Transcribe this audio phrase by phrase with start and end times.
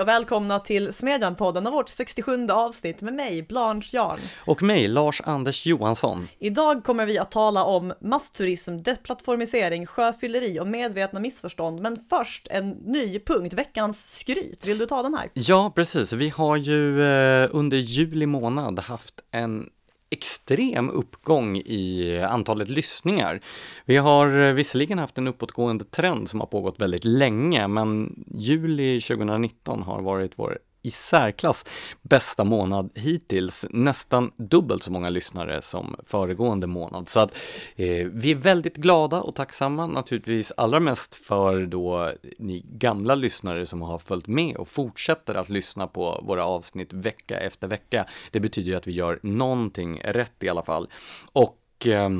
[0.00, 4.20] Hej och välkomna till Smedjan-podden och vårt 67 avsnitt med mig, Blanche Jarn.
[4.46, 6.28] Och mig, Lars-Anders Johansson.
[6.38, 11.80] Idag kommer vi att tala om massturism, deplattformisering, sjöfylleri och medvetna missförstånd.
[11.80, 14.66] Men först en ny punkt, veckans skryt.
[14.66, 15.30] Vill du ta den här?
[15.34, 16.12] Ja, precis.
[16.12, 19.68] Vi har ju eh, under juli månad haft en
[20.10, 23.40] extrem uppgång i antalet lyssningar.
[23.84, 29.00] Vi har eh, visserligen haft en uppåtgående trend som har pågått väldigt länge, men juli
[29.00, 31.64] 2019 har varit vår i särklass
[32.02, 33.66] bästa månad hittills.
[33.70, 37.08] Nästan dubbelt så många lyssnare som föregående månad.
[37.08, 37.30] Så att
[37.76, 43.66] eh, vi är väldigt glada och tacksamma naturligtvis allra mest för då ni gamla lyssnare
[43.66, 48.06] som har följt med och fortsätter att lyssna på våra avsnitt vecka efter vecka.
[48.30, 50.88] Det betyder ju att vi gör någonting rätt i alla fall.
[51.32, 52.10] Och eh,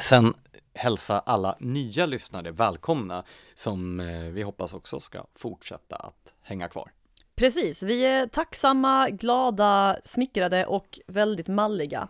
[0.00, 0.34] sen
[0.74, 6.90] hälsa alla nya lyssnare välkomna som eh, vi hoppas också ska fortsätta att hänga kvar.
[7.38, 12.08] Precis, vi är tacksamma, glada, smickrade och väldigt malliga.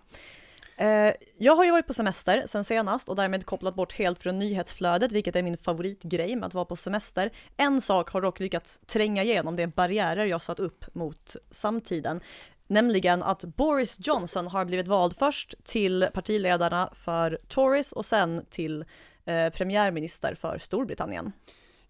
[0.77, 4.39] Eh, jag har ju varit på semester sen senast och därmed kopplat bort helt från
[4.39, 7.31] nyhetsflödet, vilket är min favoritgrej med att vara på semester.
[7.57, 12.21] En sak har dock lyckats tränga igenom de barriärer jag satt upp mot samtiden,
[12.67, 18.85] nämligen att Boris Johnson har blivit vald först till partiledarna för Tories och sen till
[19.25, 21.33] eh, premiärminister för Storbritannien.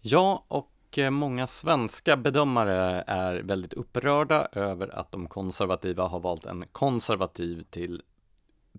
[0.01, 6.45] Ja, och Eh, många svenska bedömare är väldigt upprörda över att de konservativa har valt
[6.45, 8.01] en konservativ till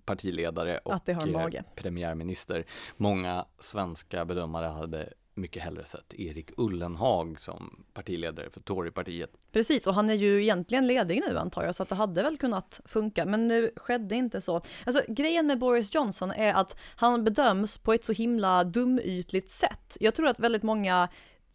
[0.04, 2.66] partiledare och eh, premiärminister.
[2.96, 9.30] Många svenska bedömare hade mycket hellre sett Erik Ullenhag som partiledare för Torypartiet.
[9.52, 12.38] Precis, och han är ju egentligen ledig nu antar jag, så att det hade väl
[12.38, 14.62] kunnat funka, men nu skedde inte så.
[14.84, 19.96] Alltså grejen med Boris Johnson är att han bedöms på ett så himla dumytligt sätt.
[20.00, 21.08] Jag tror att väldigt många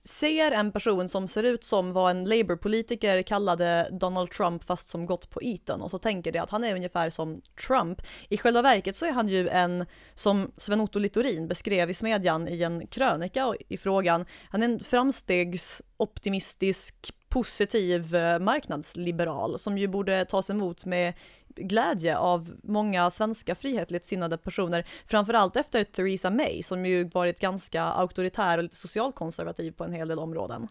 [0.05, 5.05] ser en person som ser ut som vad en Labour-politiker kallade Donald Trump fast som
[5.05, 8.01] gått på Eton och så tänker det att han är ungefär som Trump.
[8.29, 9.85] I själva verket så är han ju en,
[10.15, 17.13] som Sven-Otto Littorin beskrev i Smedjan i en krönika i frågan, han är en framstegsoptimistisk
[17.29, 21.13] positiv eh, marknadsliberal som ju borde tas emot med
[21.55, 27.83] glädje av många svenska frihetligt sinnade personer, framförallt efter Theresa May som ju varit ganska
[27.83, 30.67] auktoritär och lite socialkonservativ på en hel del områden.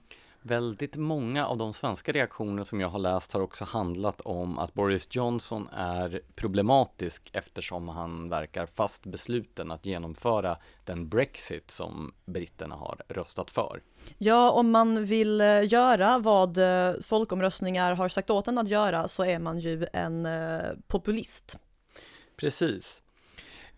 [0.46, 4.74] Väldigt många av de svenska reaktioner som jag har läst har också handlat om att
[4.74, 12.74] Boris Johnson är problematisk eftersom han verkar fast besluten att genomföra den Brexit som britterna
[12.74, 13.82] har röstat för.
[14.18, 19.08] Ja, om man vill eh, göra vad eh, folkomröstningar har sagt åt en att göra
[19.08, 21.58] så är man ju en eh, populist.
[22.36, 23.02] Precis.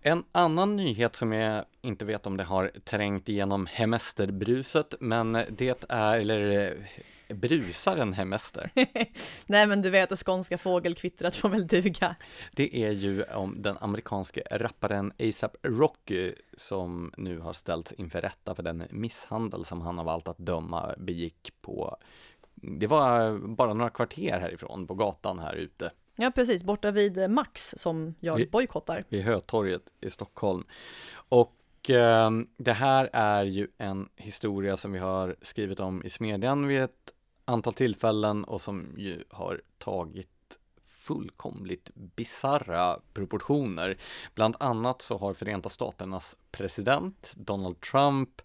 [0.06, 5.84] En annan nyhet som jag inte vet om det har trängt igenom hemesterbruset, men det
[5.88, 6.74] är, eller
[7.28, 8.70] eh, brusar en hemester?
[9.46, 12.16] Nej men du vet, det skånska fågelkvittret får väl duga.
[12.52, 18.54] Det är ju om den amerikanske rapparen ASAP Rocky som nu har ställts inför rätta
[18.54, 21.96] för den misshandel som han av allt att döma begick på,
[22.54, 25.90] det var bara några kvarter härifrån, på gatan här ute.
[26.16, 29.04] Ja, precis, borta vid Max som jag bojkottar.
[29.08, 30.64] Vid Hötorget i Stockholm.
[31.28, 36.66] Och eh, det här är ju en historia som vi har skrivit om i Smedjan
[36.66, 37.12] vid ett
[37.44, 40.28] antal tillfällen och som ju har tagit
[40.88, 43.98] fullkomligt bizarra proportioner.
[44.34, 48.42] Bland annat så har Förenta Staternas president Donald Trump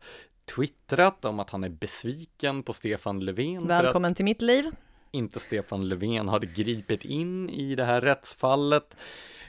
[0.56, 3.68] twittrat om att han är besviken på Stefan Löfven.
[3.68, 4.72] Välkommen till mitt liv
[5.12, 8.98] inte Stefan Löfven hade gripit in i det här rättsfallet.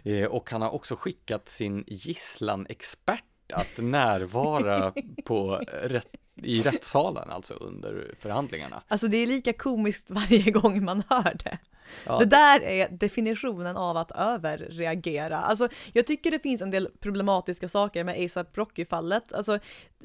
[0.03, 4.93] Eh, och han har också skickat sin gisslanexpert att närvara
[5.25, 8.82] på rätt, i rättssalen, alltså under förhandlingarna.
[8.88, 11.59] Alltså det är lika komiskt varje gång man hör det.
[12.06, 12.19] Ja.
[12.19, 15.37] Det där är definitionen av att överreagera.
[15.37, 19.32] Alltså, jag tycker det finns en del problematiska saker med ASAP Rocky-fallet.
[19.32, 19.58] Alltså,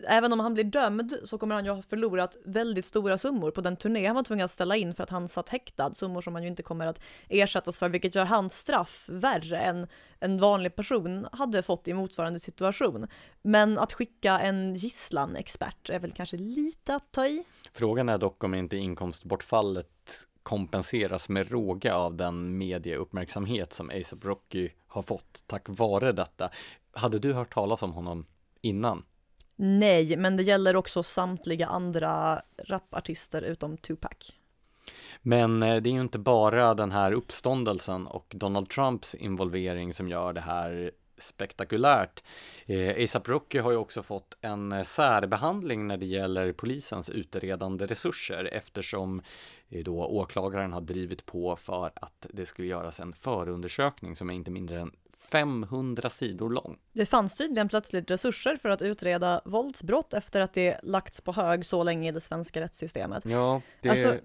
[0.08, 3.62] även om han blir dömd så kommer han ju ha förlorat väldigt stora summor på
[3.62, 5.94] den turné han var tvungen att ställa in för att han satt häktad.
[5.94, 9.88] Summor som han ju inte kommer att ersättas för, vilket gör hans straff värre än
[10.20, 13.08] en vanlig person hade fått i motsvarande situation.
[13.42, 17.44] Men att skicka en gisslan-expert är väl kanske lite att ta i.
[17.74, 24.70] Frågan är dock om inte inkomstbortfallet kompenseras med råga av den medieuppmärksamhet som ASAP Rocky
[24.88, 26.50] har fått tack vare detta.
[26.92, 28.26] Hade du hört talas om honom
[28.62, 29.04] innan?
[29.56, 34.34] Nej, men det gäller också samtliga andra rapartister utom Tupac.
[35.22, 40.10] Men eh, det är ju inte bara den här uppståndelsen och Donald Trumps involvering som
[40.10, 42.24] gör det här spektakulärt.
[42.66, 48.50] Eh, ASAP Rocky har ju också fått en särbehandling när det gäller polisens utredande resurser
[48.54, 49.22] eftersom
[49.70, 54.52] då åklagaren har drivit på för att det skulle göras en förundersökning som är inte
[54.52, 54.92] mindre än
[55.32, 56.78] 500 sidor lång.
[56.94, 61.66] Det fanns tydligen plötsligt resurser för att utreda våldsbrott efter att det lagts på hög
[61.66, 63.26] så länge i det svenska rättssystemet.
[63.26, 64.18] Ja, det, alltså,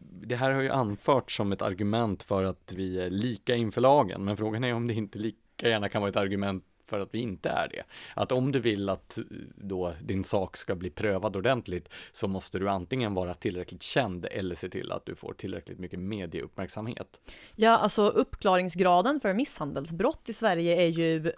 [0.00, 4.24] det här har ju anförts som ett argument för att vi är lika inför lagen,
[4.24, 5.38] men frågan är om det inte lika
[5.68, 7.82] gärna kan vara ett argument för att vi inte är det.
[8.14, 9.24] Att om du vill att eh,
[9.54, 14.54] då din sak ska bli prövad ordentligt så måste du antingen vara tillräckligt känd eller
[14.54, 17.20] se till att du får tillräckligt mycket medieuppmärksamhet.
[17.56, 21.32] Ja, alltså uppklaringsgraden för misshandelsbrott i Sverige är ju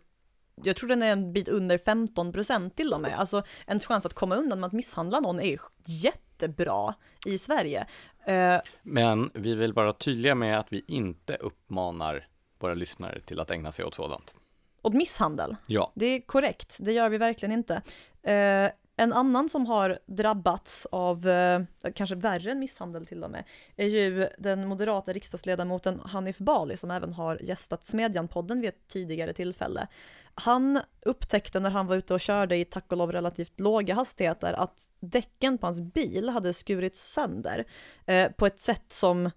[0.64, 3.18] jag tror den är en bit under 15 procent till och med.
[3.18, 6.94] Alltså en chans att komma undan med att misshandla någon är jättebra
[7.26, 7.86] i Sverige.
[8.28, 12.26] Uh, Men vi vill vara tydliga med att vi inte uppmanar
[12.62, 14.34] våra lyssnare till att ägna sig åt sådant
[14.82, 15.56] åt misshandel.
[15.66, 15.92] Ja.
[15.94, 17.82] Det är korrekt, det gör vi verkligen inte.
[18.22, 21.62] Eh, en annan som har drabbats av, eh,
[21.94, 23.44] kanske värre än misshandel till och med,
[23.76, 29.32] är ju den moderata riksdagsledamoten Hanif Bali som även har gästat Smedjan-podden vid ett tidigare
[29.32, 29.86] tillfälle.
[30.34, 34.52] Han upptäckte när han var ute och körde i tack och lov relativt låga hastigheter
[34.52, 37.64] att däcken på hans bil hade skurits sönder
[38.06, 39.30] eh, på ett sätt som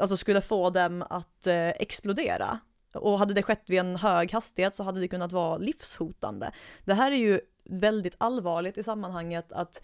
[0.00, 2.58] alltså skulle få dem att eh, explodera.
[2.94, 6.52] Och hade det skett vid en hög hastighet så hade det kunnat vara livshotande.
[6.84, 9.82] Det här är ju väldigt allvarligt i sammanhanget att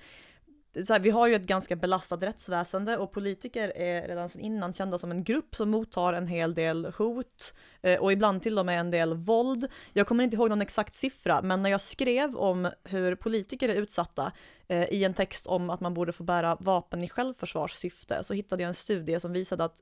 [0.88, 4.98] här, vi har ju ett ganska belastat rättsväsende och politiker är redan sedan innan kända
[4.98, 8.80] som en grupp som mottar en hel del hot eh, och ibland till och med
[8.80, 9.68] en del våld.
[9.92, 13.74] Jag kommer inte ihåg någon exakt siffra, men när jag skrev om hur politiker är
[13.74, 14.32] utsatta
[14.68, 18.62] eh, i en text om att man borde få bära vapen i självförsvarssyfte så hittade
[18.62, 19.76] jag en studie som visade att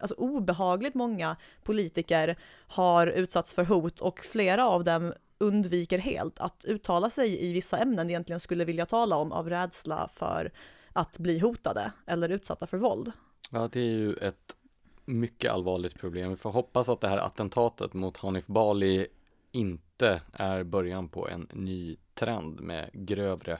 [0.00, 2.36] alltså obehagligt många politiker
[2.66, 7.78] har utsatts för hot och flera av dem undviker helt att uttala sig i vissa
[7.78, 10.52] ämnen de egentligen skulle vilja tala om av rädsla för
[10.92, 13.12] att bli hotade eller utsatta för våld.
[13.50, 14.56] Ja, det är ju ett
[15.04, 16.30] mycket allvarligt problem.
[16.30, 19.06] Vi får hoppas att det här attentatet mot Hanif Bali
[19.52, 23.58] inte är början på en ny trend med grövre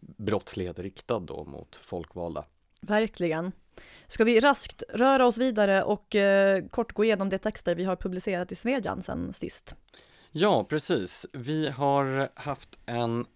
[0.00, 2.44] brottslighet riktad då mot folkvalda.
[2.80, 3.52] Verkligen.
[4.06, 7.96] Ska vi raskt röra oss vidare och eh, kort gå igenom de texter vi har
[7.96, 9.74] publicerat i Smedjan sen sist?
[10.30, 11.26] Ja, precis.
[11.32, 13.26] Vi har haft en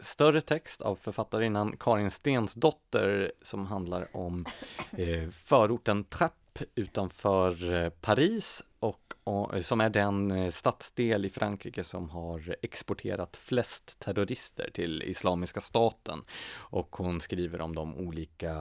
[0.00, 4.46] större text av författarinnan Karin Stensdotter som handlar om
[4.90, 6.34] eh, förorten Trapp
[6.74, 12.56] utanför eh, Paris och, och, eh, som är den eh, stadsdel i Frankrike som har
[12.62, 16.22] exporterat flest terrorister till Islamiska staten.
[16.54, 18.54] Och hon skriver om de olika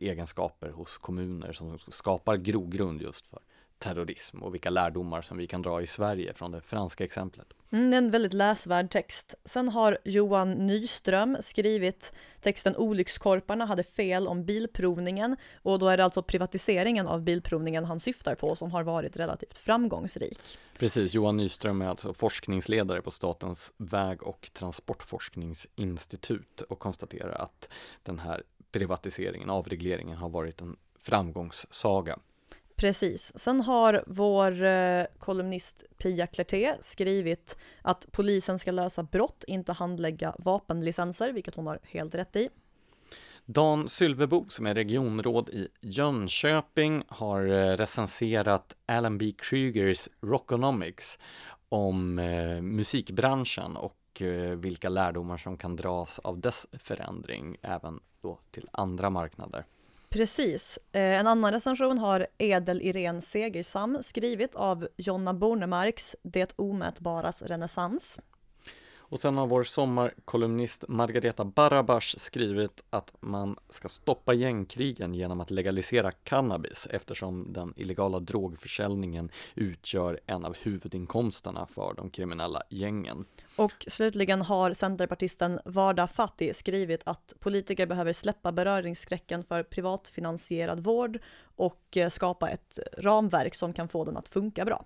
[0.00, 3.40] egenskaper hos kommuner som skapar grogrund just för
[3.82, 7.46] terrorism och vilka lärdomar som vi kan dra i Sverige från det franska exemplet.
[7.72, 9.34] Mm, en väldigt läsvärd text.
[9.44, 16.04] Sen har Johan Nyström skrivit texten Olyckskorparna hade fel om bilprovningen och då är det
[16.04, 20.58] alltså privatiseringen av bilprovningen han syftar på som har varit relativt framgångsrik.
[20.78, 27.68] Precis, Johan Nyström är alltså forskningsledare på Statens väg och transportforskningsinstitut och konstaterar att
[28.02, 28.42] den här
[28.72, 32.18] privatiseringen, avregleringen har varit en framgångssaga.
[32.82, 33.38] Precis.
[33.38, 40.34] Sen har vår eh, kolumnist Pia Klerté skrivit att polisen ska lösa brott, inte handlägga
[40.38, 42.48] vapenlicenser, vilket hon har helt rätt i.
[43.44, 49.32] Dan Sylvebo, som är regionråd i Jönköping, har eh, recenserat Alan B.
[49.38, 51.18] Krugers Rockonomics
[51.68, 58.38] om eh, musikbranschen och eh, vilka lärdomar som kan dras av dess förändring även då
[58.50, 59.64] till andra marknader.
[60.12, 60.78] Precis.
[60.92, 68.20] Eh, en annan recension har Edel Irene Segersam skrivit av Jonna Bornemarks Det omätbaras renässans.
[69.12, 75.50] Och sen har vår sommarkolumnist Margareta Barabash skrivit att man ska stoppa gängkrigen genom att
[75.50, 83.24] legalisera cannabis eftersom den illegala drogförsäljningen utgör en av huvudinkomsterna för de kriminella gängen.
[83.56, 91.18] Och slutligen har centerpartisten Varda Fatti skrivit att politiker behöver släppa beröringsskräcken för privatfinansierad vård
[91.56, 94.84] och eh, skapa ett ramverk som kan få den att funka bra.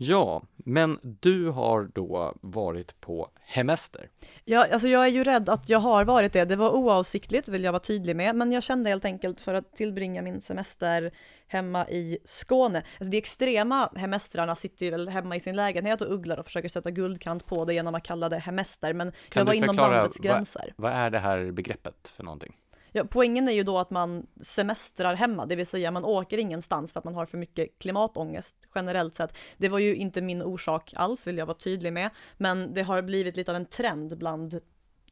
[0.00, 4.10] Ja, men du har då varit på hemester.
[4.44, 6.44] Ja, alltså jag är ju rädd att jag har varit det.
[6.44, 9.76] Det var oavsiktligt, vill jag vara tydlig med, men jag kände helt enkelt för att
[9.76, 11.10] tillbringa min semester
[11.46, 12.78] hemma i Skåne.
[12.78, 16.68] Alltså de extrema hemestrarna sitter ju väl hemma i sin lägenhet och ugglar och försöker
[16.68, 20.18] sätta guldkant på det genom att kalla det hemester, men kan jag var inom landets
[20.18, 20.74] gränser.
[20.76, 22.56] Vad, vad är det här begreppet för någonting?
[22.92, 26.92] Ja, poängen är ju då att man semestrar hemma, det vill säga man åker ingenstans
[26.92, 29.36] för att man har för mycket klimatångest generellt sett.
[29.56, 33.02] Det var ju inte min orsak alls, vill jag vara tydlig med, men det har
[33.02, 34.60] blivit lite av en trend bland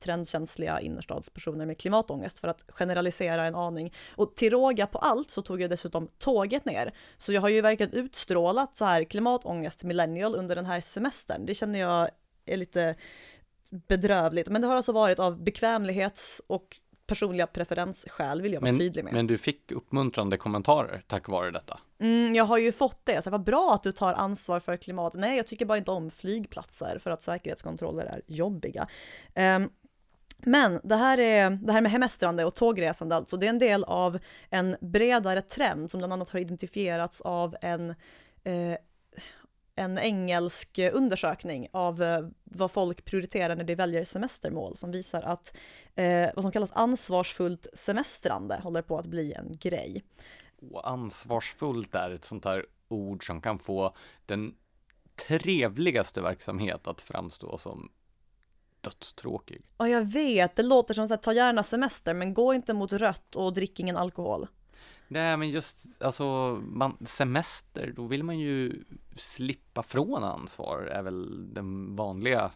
[0.00, 3.92] trendkänsliga innerstadspersoner med klimatångest för att generalisera en aning.
[4.16, 6.94] Och till råga på allt så tog jag dessutom tåget ner.
[7.18, 11.46] Så jag har ju verkligen utstrålat så här klimatångest millennial under den här semestern.
[11.46, 12.08] Det känner jag
[12.46, 12.94] är lite
[13.70, 14.48] bedrövligt.
[14.48, 16.76] Men det har alltså varit av bekvämlighets och
[17.06, 19.12] personliga preferensskäl vill jag vara men, tydlig med.
[19.12, 21.80] Men du fick uppmuntrande kommentarer tack vare detta?
[21.98, 25.20] Mm, jag har ju fått det, så vad bra att du tar ansvar för klimatet.
[25.20, 28.88] Nej, jag tycker bara inte om flygplatser för att säkerhetskontroller är jobbiga.
[29.34, 29.70] Um,
[30.38, 33.84] men det här, är, det här med hemestrande och tågresande alltså, det är en del
[33.84, 34.18] av
[34.50, 37.90] en bredare trend som bland annat har identifierats av en
[38.44, 38.76] eh,
[39.76, 45.56] en engelsk undersökning av eh, vad folk prioriterar när de väljer semestermål som visar att
[45.94, 50.04] eh, vad som kallas ansvarsfullt semestrande håller på att bli en grej.
[50.72, 54.54] Och ansvarsfullt är ett sånt här ord som kan få den
[55.28, 57.90] trevligaste verksamhet att framstå som
[58.80, 59.62] dödstråkig.
[59.78, 60.56] Ja, jag vet.
[60.56, 63.96] Det låter som att ta gärna semester, men gå inte mot rött och drick ingen
[63.96, 64.46] alkohol.
[65.08, 66.24] Nej, men just alltså
[66.62, 68.84] man, semester, då vill man ju
[69.16, 72.50] slippa från ansvar, är väl den vanliga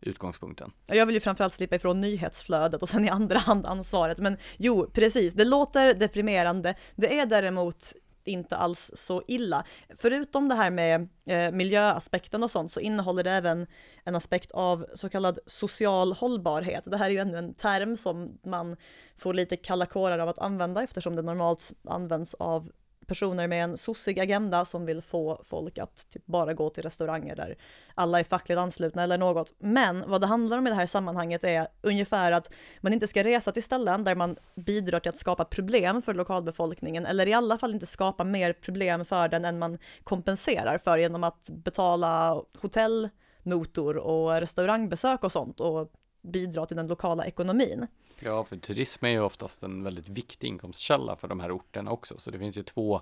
[0.00, 0.72] utgångspunkten.
[0.86, 4.18] Jag vill ju framförallt slippa ifrån nyhetsflödet och sen i andra hand ansvaret.
[4.18, 6.74] Men jo, precis, det låter deprimerande.
[6.94, 7.92] Det är däremot
[8.26, 9.64] inte alls så illa.
[9.96, 13.66] Förutom det här med eh, miljöaspekten och sånt så innehåller det även
[14.04, 16.84] en aspekt av så kallad social hållbarhet.
[16.84, 18.76] Det här är ju ännu en term som man
[19.16, 22.70] får lite kalla kårar av att använda eftersom det normalt används av
[23.06, 27.36] personer med en sossig agenda som vill få folk att typ bara gå till restauranger
[27.36, 27.56] där
[27.94, 29.54] alla är fackligt anslutna eller något.
[29.58, 33.24] Men vad det handlar om i det här sammanhanget är ungefär att man inte ska
[33.24, 37.58] resa till ställen där man bidrar till att skapa problem för lokalbefolkningen eller i alla
[37.58, 43.96] fall inte skapa mer problem för den än man kompenserar för genom att betala hotellnotor
[43.96, 45.92] och restaurangbesök och sånt och
[46.26, 47.86] bidra till den lokala ekonomin.
[48.20, 52.18] Ja, för turism är ju oftast en väldigt viktig inkomstkälla för de här orterna också,
[52.18, 53.00] så det finns ju två,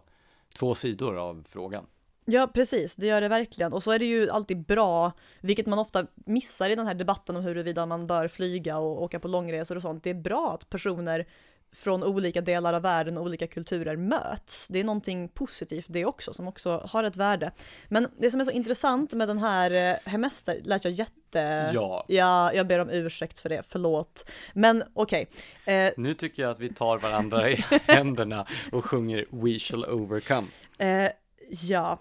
[0.54, 1.86] två sidor av frågan.
[2.26, 3.72] Ja, precis, det gör det verkligen.
[3.72, 7.36] Och så är det ju alltid bra, vilket man ofta missar i den här debatten
[7.36, 10.04] om huruvida man bör flyga och åka på långresor och sånt.
[10.04, 11.26] Det är bra att personer
[11.74, 14.68] från olika delar av världen och olika kulturer möts.
[14.68, 17.52] Det är någonting positivt det också, som också har ett värde.
[17.88, 21.70] Men det som är så intressant med den här eh, hemester lät jag jätte...
[21.74, 22.04] Ja.
[22.08, 22.52] ja.
[22.52, 24.30] Jag ber om ursäkt för det, förlåt.
[24.52, 25.26] Men okej.
[25.64, 25.74] Okay.
[25.74, 25.92] Eh...
[25.96, 27.54] Nu tycker jag att vi tar varandra i
[27.86, 30.46] händerna och sjunger We shall overcome.
[30.78, 31.10] Eh,
[31.48, 31.98] ja.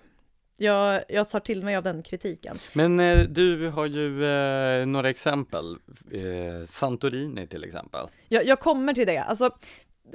[0.58, 2.58] Jag, jag tar till mig av den kritiken.
[2.74, 5.78] Men eh, du har ju eh, några exempel,
[6.12, 8.08] eh, Santorini till exempel.
[8.28, 9.18] Jag, jag kommer till det.
[9.18, 9.50] Alltså,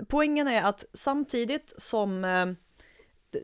[0.09, 2.47] poängen är att samtidigt som eh,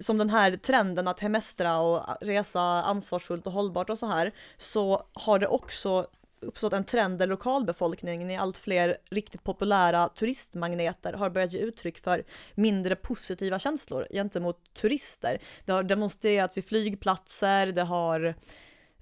[0.01, 5.07] som den här trenden att hemestra och resa ansvarsfullt och hållbart och så här, så
[5.13, 6.07] har det också
[6.45, 11.99] uppstått en trend där lokalbefolkningen i allt fler riktigt populära turistmagneter har börjat ge uttryck
[11.99, 12.25] för
[12.55, 15.39] mindre positiva känslor gentemot turister.
[15.65, 18.35] Det har demonstrerats vid flygplatser, det har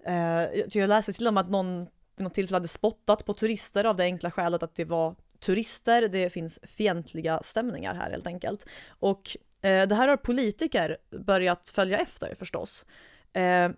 [0.07, 3.85] eh, jag läste till och med att någon vid något tillfälle hade spottat på turister
[3.85, 8.67] av det enkla skälet att det var turister, det finns fientliga stämningar här helt enkelt.
[8.89, 10.97] Och eh, det här har politiker
[11.27, 12.87] börjat följa efter förstås.
[13.33, 13.71] Eh,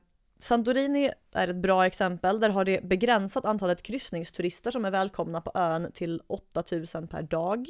[0.44, 2.40] Santorini är ett bra exempel.
[2.40, 7.66] Där har det begränsat antalet kryssningsturister som är välkomna på ön till 8000 per dag.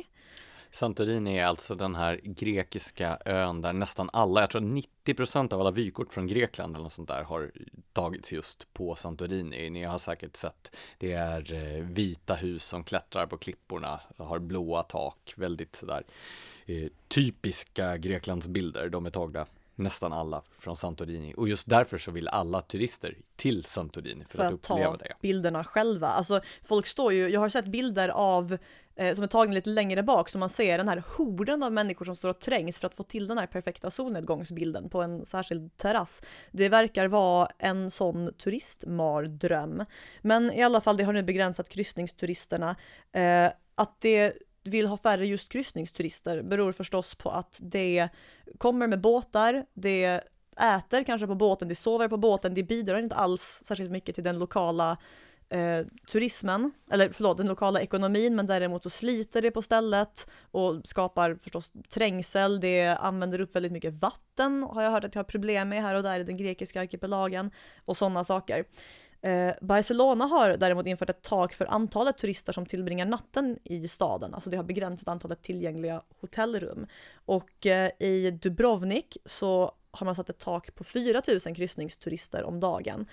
[0.70, 5.70] Santorini är alltså den här grekiska ön där nästan alla, jag tror 90% av alla
[5.70, 7.52] vykort från Grekland eller något sånt där har
[7.92, 9.70] tagits just på Santorini.
[9.70, 14.82] Ni har säkert sett, det är eh, vita hus som klättrar på klipporna, har blåa
[14.82, 16.04] tak, väldigt sådär
[16.66, 22.28] eh, typiska Greklandsbilder, de är tagna nästan alla från Santorini och just därför så vill
[22.28, 25.12] alla turister till Santorini för, för att, att uppleva det.
[25.20, 26.08] bilderna själva.
[26.08, 28.58] Alltså folk står ju, jag har sett bilder av
[28.96, 32.04] eh, som är tagna lite längre bak så man ser den här horden av människor
[32.04, 35.76] som står och trängs för att få till den här perfekta solnedgångsbilden på en särskild
[35.76, 36.22] terrass.
[36.50, 39.84] Det verkar vara en sån turistmardröm.
[40.22, 42.76] Men i alla fall, det har nu begränsat kryssningsturisterna.
[43.12, 44.32] Eh, att det
[44.64, 48.08] vill ha färre just kryssningsturister beror förstås på att det
[48.58, 50.20] kommer med båtar, det
[50.60, 54.24] äter kanske på båten, det sover på båten, det bidrar inte alls särskilt mycket till
[54.24, 54.98] den lokala
[55.48, 60.80] eh, turismen, eller förlåt, den lokala ekonomin, men däremot så sliter det på stället och
[60.84, 65.24] skapar förstås trängsel, det använder upp väldigt mycket vatten, har jag hört att jag har
[65.24, 67.50] problem med här och där i den grekiska arkipelagen
[67.84, 68.64] och sådana saker.
[69.24, 74.34] Eh, Barcelona har däremot infört ett tak för antalet turister som tillbringar natten i staden,
[74.34, 76.86] alltså det har begränsat antalet tillgängliga hotellrum.
[77.14, 83.06] Och eh, i Dubrovnik så har man satt ett tak på 4000 kryssningsturister om dagen.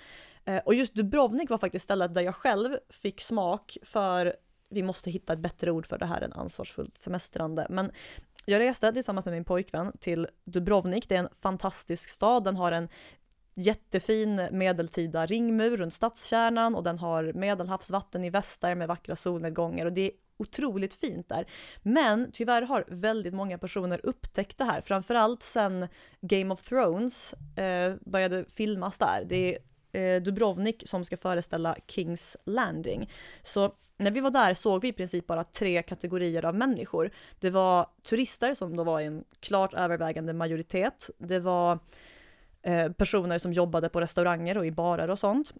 [0.44, 4.36] Eh, och just Dubrovnik var faktiskt stället där jag själv fick smak för
[4.68, 7.66] vi måste hitta ett bättre ord för det här än ansvarsfullt semestrande.
[7.70, 7.90] Men
[8.44, 11.08] jag reste tillsammans med min pojkvän till Dubrovnik.
[11.08, 12.44] Det är en fantastisk stad.
[12.44, 12.88] Den har en
[13.54, 19.92] jättefin medeltida ringmur runt stadskärnan och den har medelhavsvatten i väster med vackra solnedgångar och
[19.92, 21.46] det är otroligt fint där.
[21.82, 25.88] Men tyvärr har väldigt många personer upptäckt det här, framförallt sen
[26.20, 29.24] Game of Thrones eh, började filmas där.
[29.26, 29.58] Det
[29.92, 33.10] är eh, Dubrovnik som ska föreställa Kings Landing.
[33.42, 37.10] Så när vi var där såg vi i princip bara tre kategorier av människor.
[37.40, 41.10] Det var turister som då var en klart övervägande majoritet.
[41.18, 41.78] Det var eh,
[42.62, 45.52] Eh, personer som jobbade på restauranger och i barer och sånt.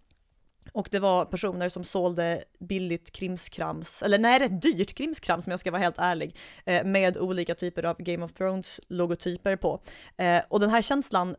[0.73, 5.61] Och det var personer som sålde billigt krimskrams, eller nej, rätt dyrt krimskrams om jag
[5.61, 9.81] ska vara helt ärlig, eh, med olika typer av Game of Thrones-logotyper på.
[10.17, 11.37] Eh, och den här känslan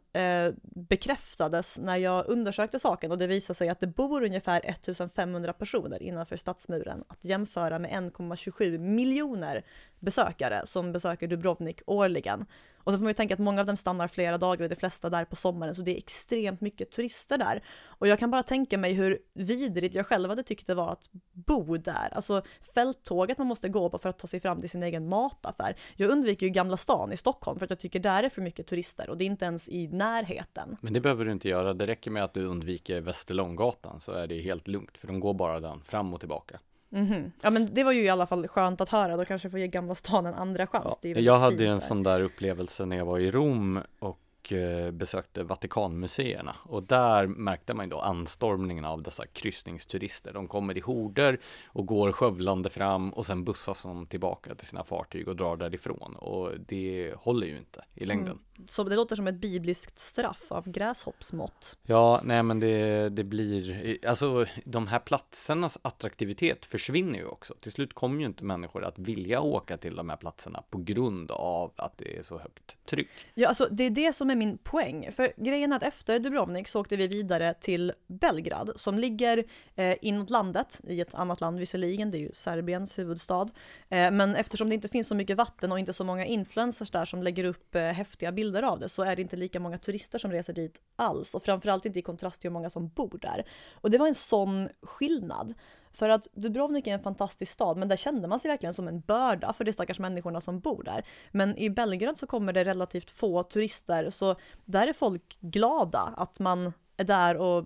[0.63, 6.03] bekräftades när jag undersökte saken och det visade sig att det bor ungefär 1500 personer
[6.03, 9.63] innanför stadsmuren, att jämföra med 1,27 miljoner
[10.03, 12.45] besökare som besöker Dubrovnik årligen.
[12.83, 14.75] Och så får man ju tänka att många av dem stannar flera dagar och de
[14.75, 17.63] flesta där på sommaren, så det är extremt mycket turister där.
[17.83, 21.09] Och jag kan bara tänka mig hur vidrigt jag själv hade tyckt det var att
[21.31, 22.09] bo där.
[22.11, 22.41] Alltså
[22.75, 25.75] fälttåget man måste gå på för att ta sig fram till sin egen mataffär.
[25.95, 28.67] Jag undviker ju Gamla stan i Stockholm för att jag tycker där är för mycket
[28.67, 30.77] turister och det är inte ens i närheten.
[30.81, 34.27] Men det behöver du inte göra, det räcker med att du undviker Västerlånggatan så är
[34.27, 36.59] det helt lugnt, för de går bara den fram och tillbaka.
[36.93, 37.31] Mm -hmm.
[37.41, 39.67] Ja men det var ju i alla fall skönt att höra, då kanske får ge
[39.67, 40.99] Gamla stan en andra chans.
[41.01, 41.81] Ja, jag hade ju en där.
[41.81, 44.19] sån där upplevelse när jag var i Rom och
[44.51, 50.33] Eh, besökte Vatikanmuseerna och där märkte man då anstormningen av dessa kryssningsturister.
[50.33, 54.83] De kommer i horder och går skövlande fram och sen bussas de tillbaka till sina
[54.83, 58.39] fartyg och drar därifrån och det håller ju inte i längden.
[58.67, 61.77] Så det låter som ett bibliskt straff av gräshoppsmått.
[61.83, 67.53] Ja, nej men det, det blir, alltså de här platsernas attraktivitet försvinner ju också.
[67.59, 71.31] Till slut kommer ju inte människor att vilja åka till de här platserna på grund
[71.31, 73.09] av att det är så högt tryck.
[73.33, 75.09] Ja, alltså det är det som är min poäng.
[75.11, 79.43] För grejen är att efter Dubrovnik så åkte vi vidare till Belgrad som ligger
[79.75, 83.49] eh, inåt landet, i ett annat land visserligen, det är ju Serbiens huvudstad.
[83.89, 87.05] Eh, men eftersom det inte finns så mycket vatten och inte så många influencers där
[87.05, 90.19] som lägger upp eh, häftiga bilder av det så är det inte lika många turister
[90.19, 93.45] som reser dit alls och framförallt inte i kontrast till hur många som bor där.
[93.73, 95.53] Och det var en sån skillnad.
[95.91, 98.99] För att Dubrovnik är en fantastisk stad, men där kände man sig verkligen som en
[98.99, 101.05] börda för de stackars människorna som bor där.
[101.31, 104.35] Men i Belgrad så kommer det relativt få turister, så
[104.65, 107.65] där är folk glada att man är där och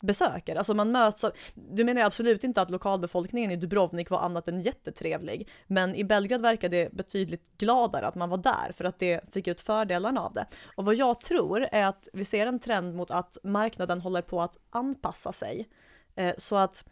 [0.00, 0.56] besöker.
[0.56, 4.60] Alltså man möts av, du menar absolut inte att lokalbefolkningen i Dubrovnik var annat än
[4.60, 9.34] jättetrevlig, men i Belgrad verkar det betydligt gladare att man var där för att det
[9.34, 10.46] fick ut fördelarna av det.
[10.76, 14.42] Och vad jag tror är att vi ser en trend mot att marknaden håller på
[14.42, 15.68] att anpassa sig.
[16.14, 16.84] Eh, så att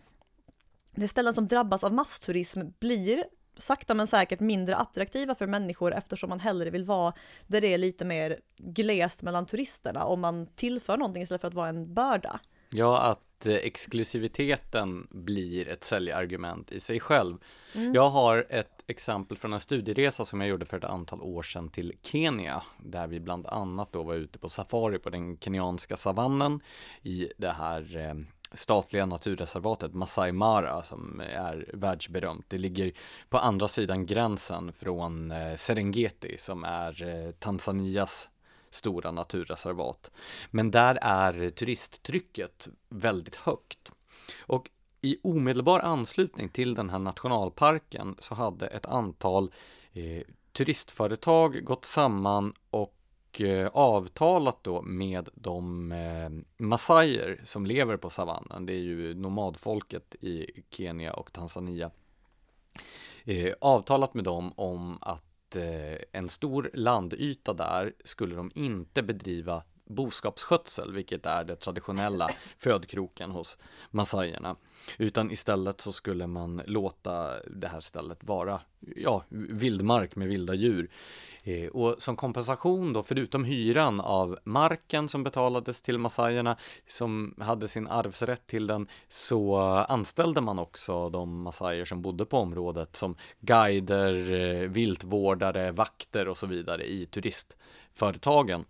[0.90, 3.24] de ställen som drabbas av massturism blir
[3.56, 7.14] sakta men säkert mindre attraktiva för människor eftersom man hellre vill vara
[7.46, 11.54] där det är lite mer glest mellan turisterna om man tillför någonting istället för att
[11.54, 12.40] vara en börda.
[12.70, 17.36] Ja, att eh, exklusiviteten blir ett säljargument i sig själv.
[17.74, 17.94] Mm.
[17.94, 21.68] Jag har ett exempel från en studieresa som jag gjorde för ett antal år sedan
[21.68, 26.60] till Kenya, där vi bland annat då var ute på safari på den kenyanska savannen
[27.02, 28.14] i det här eh,
[28.52, 32.44] statliga naturreservatet Masai Mara som är världsberömt.
[32.48, 32.92] Det ligger
[33.28, 38.28] på andra sidan gränsen från eh, Serengeti som är Tanzanias
[38.76, 40.10] stora naturreservat.
[40.50, 43.92] Men där är turisttrycket väldigt högt.
[44.38, 44.70] Och
[45.02, 49.52] i omedelbar anslutning till den här nationalparken så hade ett antal
[49.92, 52.96] eh, turistföretag gått samman och
[53.40, 58.66] Eh, avtalat då med de eh, massajer som lever på savannen.
[58.66, 61.90] Det är ju nomadfolket i Kenya och Tanzania.
[63.24, 65.25] Eh, avtalat med dem om att
[66.12, 73.58] en stor landyta där skulle de inte bedriva boskapsskötsel, vilket är det traditionella födkroken hos
[73.90, 74.56] massajerna.
[74.98, 78.60] Utan istället så skulle man låta det här stället vara
[78.96, 80.90] ja, vildmark med vilda djur.
[81.46, 86.56] Eh, och som kompensation då, förutom hyran av marken som betalades till massajerna,
[86.88, 89.56] som hade sin arvsrätt till den, så
[89.88, 96.38] anställde man också de massajer som bodde på området som guider, eh, viltvårdare, vakter och
[96.38, 98.64] så vidare i turistföretagen.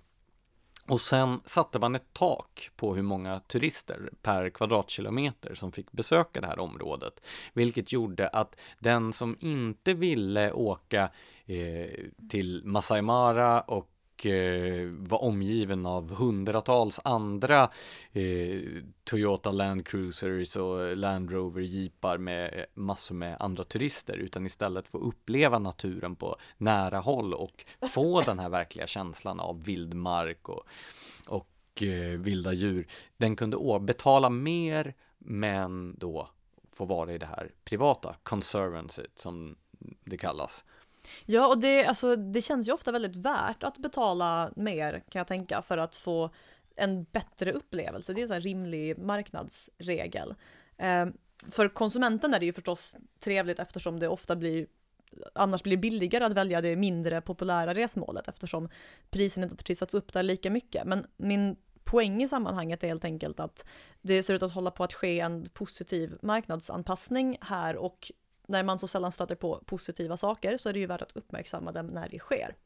[0.89, 6.41] Och sen satte man ett tak på hur många turister per kvadratkilometer som fick besöka
[6.41, 7.21] det här området.
[7.53, 11.11] Vilket gjorde att den som inte ville åka
[11.47, 11.91] eh,
[12.29, 17.71] till Masai Mara och eh, var omgiven av hundratals andra
[18.13, 18.61] eh,
[19.05, 24.99] Toyota Land Cruisers och Land Rover jeepar med massor med andra turister utan istället få
[24.99, 30.63] uppleva naturen på nära håll och få den här verkliga känslan av vildmark och,
[31.27, 32.87] och eh, vilda djur.
[33.17, 36.29] Den kunde betala mer men då
[36.73, 39.57] få vara i det här privata conservancy som
[40.05, 40.65] det kallas.
[41.25, 45.27] Ja, och det, alltså, det känns ju ofta väldigt värt att betala mer kan jag
[45.27, 46.31] tänka för att få
[46.77, 48.13] en bättre upplevelse.
[48.13, 50.35] Det är en sån rimlig marknadsregel.
[50.79, 51.07] Eh,
[51.51, 54.67] för konsumenten är det ju förstås trevligt eftersom det ofta blir
[55.33, 58.69] annars blir det billigare att välja det mindre populära resmålet eftersom
[59.11, 60.85] priserna inte trissats upp där lika mycket.
[60.85, 63.65] Men min poäng i sammanhanget är helt enkelt att
[64.03, 68.13] det ser ut att hålla på att ske en positiv marknadsanpassning här och
[68.47, 71.73] när man så sällan stöter på positiva saker så är det ju värt att uppmärksamma
[71.73, 72.57] dem när det sker.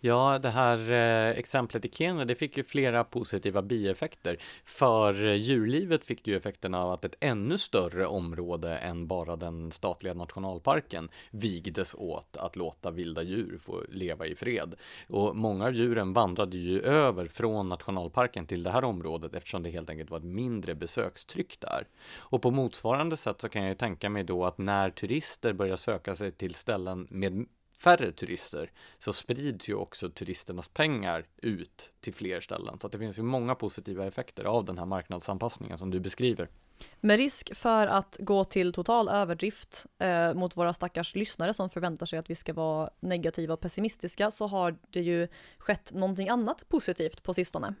[0.00, 4.38] Ja, det här eh, exemplet i Kenya, det fick ju flera positiva bieffekter.
[4.64, 9.36] För eh, djurlivet fick det ju effekten av att ett ännu större område än bara
[9.36, 14.74] den statliga nationalparken vigdes åt att låta vilda djur få leva i fred.
[15.08, 19.70] Och många av djuren vandrade ju över från nationalparken till det här området eftersom det
[19.70, 21.86] helt enkelt var ett mindre besökstryck där.
[22.18, 25.76] Och på motsvarande sätt så kan jag ju tänka mig då att när turister börjar
[25.76, 27.46] söka sig till ställen med
[27.78, 32.78] färre turister så sprids ju också turisternas pengar ut till fler ställen.
[32.80, 36.48] Så att det finns ju många positiva effekter av den här marknadsanpassningen som du beskriver.
[37.00, 42.06] Med risk för att gå till total överdrift eh, mot våra stackars lyssnare som förväntar
[42.06, 46.68] sig att vi ska vara negativa och pessimistiska så har det ju skett någonting annat
[46.68, 47.74] positivt på sistone.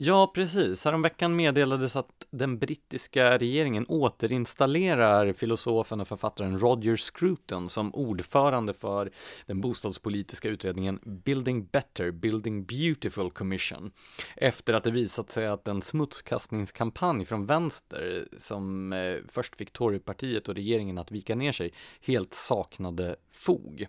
[0.00, 0.84] Ja, precis.
[0.84, 9.10] Häromveckan meddelades att den brittiska regeringen återinstallerar filosofen och författaren Roger Scruton som ordförande för
[9.46, 13.90] den bostadspolitiska utredningen Building Better, Building Beautiful Commission.
[14.36, 20.48] Efter att det visat sig att en smutskastningskampanj från vänster som eh, först fick Torypartiet
[20.48, 23.86] och regeringen att vika ner sig helt saknade fog.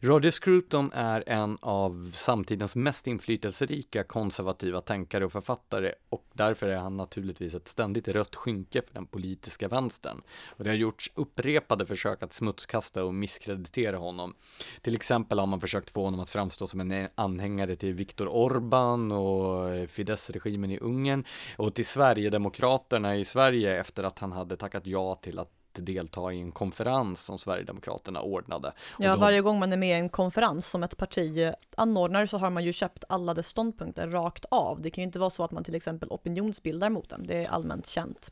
[0.00, 6.76] Roger Scruton är en av samtidens mest inflytelserika konservativa tänkare och författare och därför är
[6.76, 10.22] han naturligtvis ett ständigt rött skynke för den politiska vänstern.
[10.46, 14.34] Och det har gjorts upprepade försök att smutskasta och misskreditera honom.
[14.80, 19.12] Till exempel har man försökt få honom att framstå som en anhängare till Viktor Orbán
[19.12, 21.24] och Fidesz-regimen i Ungern
[21.56, 26.40] och till Sverigedemokraterna i Sverige efter att han hade tackat ja till att delta i
[26.40, 28.72] en konferens som Sverigedemokraterna ordnade.
[28.98, 29.20] Ja, då...
[29.20, 32.64] varje gång man är med i en konferens som ett parti anordnar så har man
[32.64, 34.82] ju köpt alla dess ståndpunkter rakt av.
[34.82, 37.48] Det kan ju inte vara så att man till exempel opinionsbildar mot dem, det är
[37.48, 38.30] allmänt känt.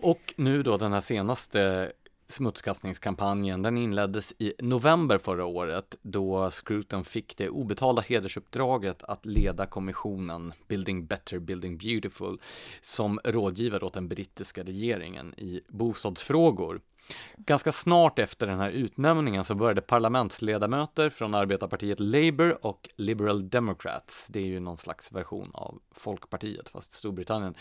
[0.00, 1.92] Och nu då den här senaste
[2.28, 9.66] smutskastningskampanjen, den inleddes i november förra året då Scruton fick det obetalda hedersuppdraget att leda
[9.66, 12.40] kommissionen Building Better, Building Beautiful
[12.80, 16.80] som rådgivare åt den brittiska regeringen i bostadsfrågor.
[17.36, 24.26] Ganska snart efter den här utnämningen så började parlamentsledamöter från arbetarpartiet Labour och Liberal Democrats,
[24.30, 27.54] det är ju någon slags version av Folkpartiet fast Storbritannien,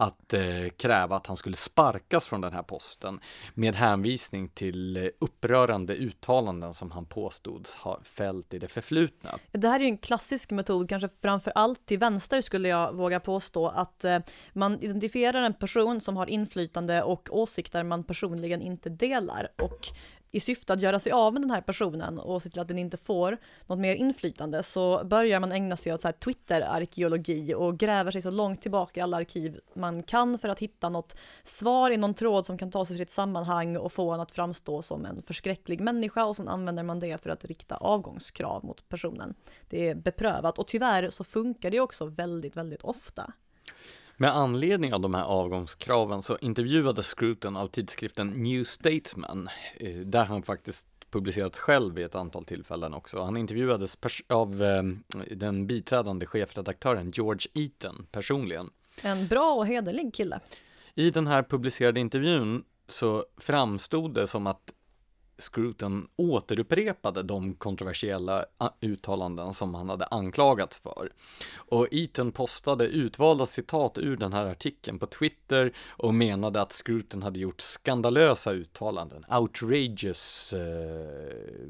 [0.00, 0.40] att eh,
[0.76, 3.20] kräva att han skulle sparkas från den här posten
[3.54, 9.30] med hänvisning till eh, upprörande uttalanden som han påstods ha fällt i det förflutna.
[9.52, 13.20] Det här är ju en klassisk metod, kanske framför allt till vänster skulle jag våga
[13.20, 14.18] påstå, att eh,
[14.52, 19.88] man identifierar en person som har inflytande och åsikter man personligen inte inte delar och
[20.30, 22.78] i syfte att göra sig av med den här personen och se till att den
[22.78, 28.10] inte får något mer inflytande så börjar man ägna sig åt så Twitter-arkeologi och gräver
[28.10, 31.96] sig så långt tillbaka i alla arkiv man kan för att hitta något svar i
[31.96, 35.04] någon tråd som kan ta sig till ett sammanhang och få en att framstå som
[35.06, 39.34] en förskräcklig människa och sen använder man det för att rikta avgångskrav mot personen.
[39.68, 43.32] Det är beprövat och tyvärr så funkar det också väldigt, väldigt ofta.
[44.20, 50.24] Med anledning av de här avgångskraven så intervjuades Scruton av tidskriften New Statesman, eh, där
[50.24, 53.22] han faktiskt publicerats själv vid ett antal tillfällen också.
[53.22, 54.82] Han intervjuades av eh,
[55.30, 58.70] den biträdande chefredaktören George Eaton personligen.
[59.02, 60.40] En bra och hederlig kille.
[60.94, 64.72] I den här publicerade intervjun så framstod det som att
[65.40, 68.44] Scruton återupprepade de kontroversiella
[68.80, 71.12] uttalanden som han hade anklagats för.
[71.54, 77.22] Och Eaton postade utvalda citat ur den här artikeln på Twitter och menade att Scruton
[77.22, 81.68] hade gjort skandalösa uttalanden, outrageous eh...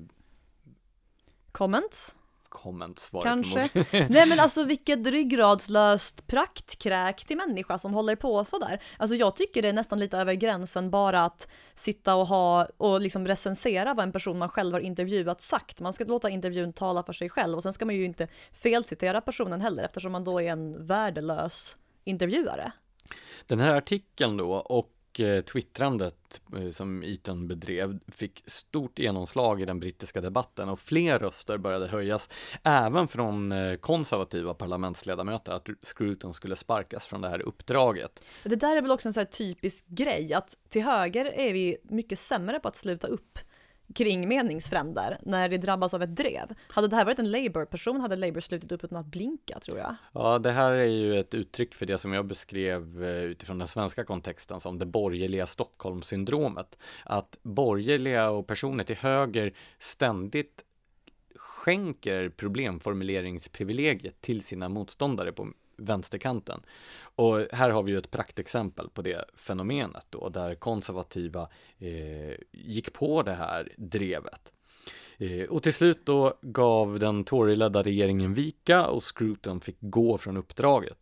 [1.52, 2.16] Comments?
[2.50, 3.68] Comments var Kanske.
[4.08, 8.82] Nej men alltså vilket ryggradslöst praktkräk till människa som håller på sådär.
[8.96, 13.00] Alltså jag tycker det är nästan lite över gränsen bara att sitta och ha och
[13.00, 15.80] liksom recensera vad en person man själv har intervjuat sagt.
[15.80, 19.20] Man ska låta intervjun tala för sig själv och sen ska man ju inte felcitera
[19.20, 22.72] personen heller eftersom man då är en värdelös intervjuare.
[23.46, 29.62] Den här artikeln då och och eh, twittrandet eh, som Eton bedrev fick stort genomslag
[29.62, 32.28] i den brittiska debatten och fler röster började höjas,
[32.62, 38.22] även från eh, konservativa parlamentsledamöter, att Scruton skulle sparkas från det här uppdraget.
[38.44, 41.76] Det där är väl också en sån här typisk grej, att till höger är vi
[41.82, 43.38] mycket sämre på att sluta upp
[43.94, 46.54] kring meningsfränder när det drabbas av ett drev.
[46.68, 49.94] Hade det här varit en Labour-person hade Labour slutit upp utan att blinka tror jag.
[50.12, 53.68] Ja, det här är ju ett uttryck för det som jag beskrev eh, utifrån den
[53.68, 56.78] svenska kontexten som det borgerliga Stockholmssyndromet.
[57.04, 60.64] Att borgerliga och personer till höger ständigt
[61.36, 65.48] skänker problemformuleringsprivilegiet till sina motståndare på
[65.80, 66.62] vänsterkanten.
[67.02, 72.92] Och här har vi ju ett praktexempel på det fenomenet då, där konservativa eh, gick
[72.92, 74.52] på det här drevet.
[75.18, 80.36] Eh, och till slut då gav den Toryledda regeringen vika och Scruton fick gå från
[80.36, 80.98] uppdraget.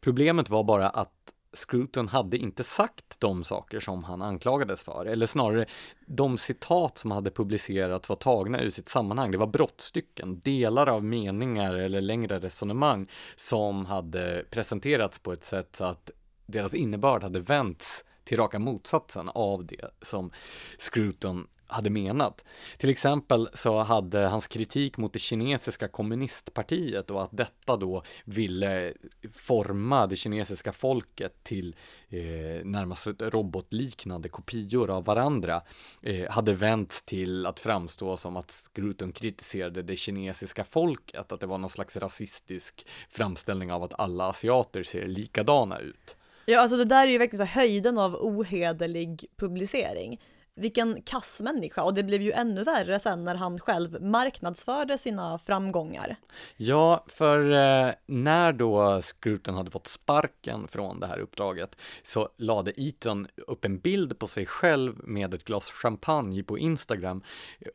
[0.00, 5.26] Problemet var bara att Scruton hade inte sagt de saker som han anklagades för, eller
[5.26, 5.66] snarare
[6.06, 9.30] de citat som hade publicerats var tagna ur sitt sammanhang.
[9.30, 15.76] Det var brottstycken, delar av meningar eller längre resonemang som hade presenterats på ett sätt
[15.76, 16.10] så att
[16.46, 20.30] deras innebörd hade vänts till raka motsatsen av det som
[20.78, 22.44] Scruton hade menat.
[22.78, 28.92] Till exempel så hade hans kritik mot det kinesiska kommunistpartiet och att detta då ville
[29.32, 31.76] forma det kinesiska folket till
[32.08, 32.18] eh,
[32.64, 35.62] närmast robotliknande kopior av varandra
[36.02, 41.46] eh, hade vänt till att framstå som att Scruton kritiserade det kinesiska folket, att det
[41.46, 46.16] var någon slags rasistisk framställning av att alla asiater ser likadana ut.
[46.46, 50.20] Ja, alltså det där är ju verkligen så höjden av ohederlig publicering
[50.58, 55.38] vilken kass människa och det blev ju ännu värre sen när han själv marknadsförde sina
[55.38, 56.16] framgångar.
[56.56, 62.72] Ja, för eh, när då Scruton hade fått sparken från det här uppdraget så lade
[62.76, 67.22] Eton upp en bild på sig själv med ett glas champagne på Instagram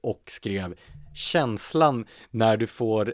[0.02, 0.76] och skrev
[1.16, 3.14] känslan när du får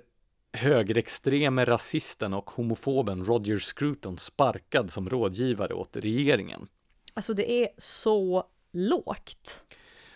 [0.54, 6.68] högerextreme rasisten och homofoben Roger Scruton sparkad som rådgivare åt regeringen.
[7.14, 9.66] Alltså det är så lågt.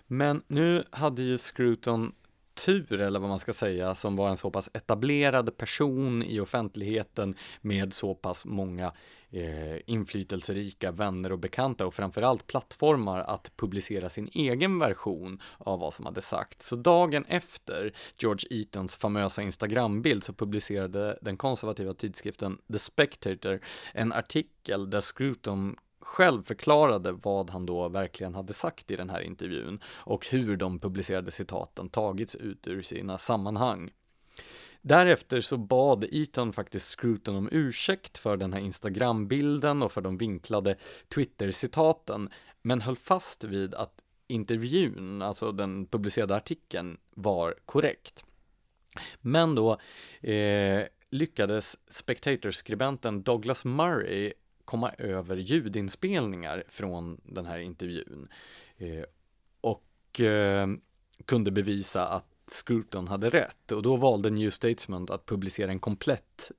[0.08, 2.13] Men nu hade ju Scruton
[2.54, 7.36] tur, eller vad man ska säga, som var en så pass etablerad person i offentligheten
[7.62, 8.94] med så pass många
[9.32, 15.94] eh, inflytelserika vänner och bekanta och framförallt plattformar att publicera sin egen version av vad
[15.94, 16.68] som hade sagts.
[16.68, 23.60] Så dagen efter George Eatons famösa Instagrambild så publicerade den konservativa tidskriften The Spectator
[23.94, 29.22] en artikel där Scruton själv förklarade vad han då verkligen hade sagt i den här
[29.22, 33.92] intervjun och hur de publicerade citaten tagits ut ur sina sammanhang.
[34.82, 40.18] Därefter så bad Eton faktiskt Scruton om ursäkt för den här Instagram-bilden och för de
[40.18, 40.76] vinklade
[41.16, 42.30] Twitter-citaten,
[42.62, 48.26] men höll fast vid att intervjun, alltså den publicerade artikeln, var korrekt.
[49.22, 49.78] Men då
[50.30, 54.34] eh, lyckades Spectator-skribenten Douglas Murray
[54.65, 58.28] komma över ljudinspelningar från den här intervjun.
[58.78, 59.04] Eh,
[59.62, 60.67] och eh,
[61.26, 66.52] kunde bevisa att Scruton hade rätt och då valde New Statesman att publicera en komplett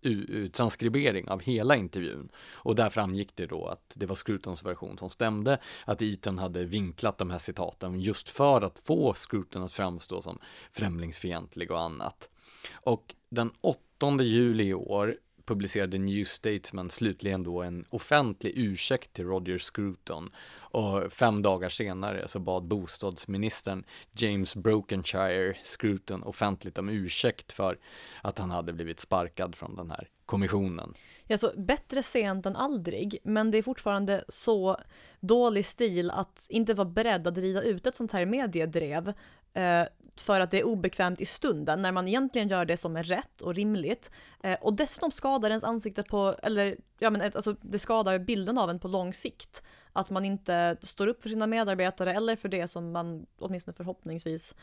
[0.52, 2.28] transkribering av hela intervjun.
[2.52, 6.64] Och där framgick det då att det var Scrutons version som stämde, att Eton hade
[6.64, 10.38] vinklat de här citaten just för att få Scruton att framstå som
[10.72, 12.30] främlingsfientlig och annat.
[12.72, 19.24] Och den 8 juli i år publicerade New Statesman slutligen då en offentlig ursäkt till
[19.24, 27.52] Roger Scruton och fem dagar senare så bad bostadsministern James Brokenshire Scruton offentligt om ursäkt
[27.52, 27.78] för
[28.22, 30.94] att han hade blivit sparkad från den här kommissionen.
[31.26, 34.76] Ja, så bättre sent än aldrig, men det är fortfarande så
[35.20, 39.12] dålig stil att inte vara beredd att rida ut ett sånt här mediedrev
[39.54, 39.86] Eh,
[40.16, 43.40] för att det är obekvämt i stunden när man egentligen gör det som är rätt
[43.42, 44.10] och rimligt.
[44.42, 48.70] Eh, och dessutom skadar ens ansikte på, eller ja men alltså det skadar bilden av
[48.70, 49.62] en på lång sikt.
[49.92, 54.54] Att man inte står upp för sina medarbetare eller för det som man åtminstone förhoppningsvis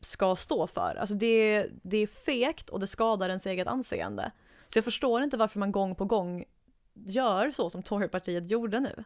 [0.00, 0.96] ska stå för.
[1.00, 4.32] Alltså det, det är fegt och det skadar ens eget anseende.
[4.68, 6.44] Så jag förstår inte varför man gång på gång
[7.06, 9.04] gör så som Torypartiet gjorde nu.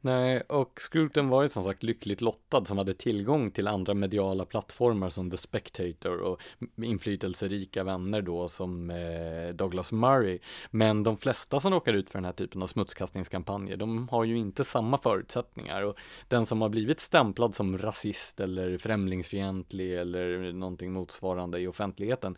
[0.00, 4.44] Nej, och Scruton var ju som sagt lyckligt lottad som hade tillgång till andra mediala
[4.44, 6.40] plattformar som The Spectator och
[6.76, 10.38] inflytelserika vänner då som eh, Douglas Murray.
[10.70, 14.38] Men de flesta som råkar ut för den här typen av smutskastningskampanjer, de har ju
[14.38, 15.96] inte samma förutsättningar och
[16.28, 22.36] den som har blivit stämplad som rasist eller främlingsfientlig eller någonting motsvarande i offentligheten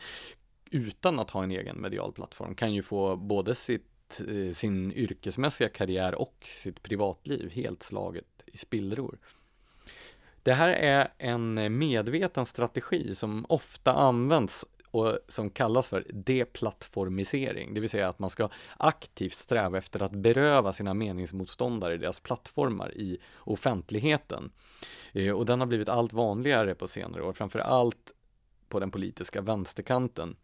[0.71, 3.87] utan att ha en egen medial plattform kan ju få både sitt
[4.29, 9.19] Eh, sin yrkesmässiga karriär och sitt privatliv helt slaget i spillror.
[10.43, 17.81] Det här är en medveten strategi som ofta används och som kallas för deplattformisering, det
[17.81, 23.19] vill säga att man ska aktivt sträva efter att beröva sina meningsmotståndare deras plattformar i
[23.37, 24.51] offentligheten.
[25.13, 28.15] Eh, och den har blivit allt vanligare på senare år, framför allt
[28.69, 30.37] på den politiska vänsterkanten.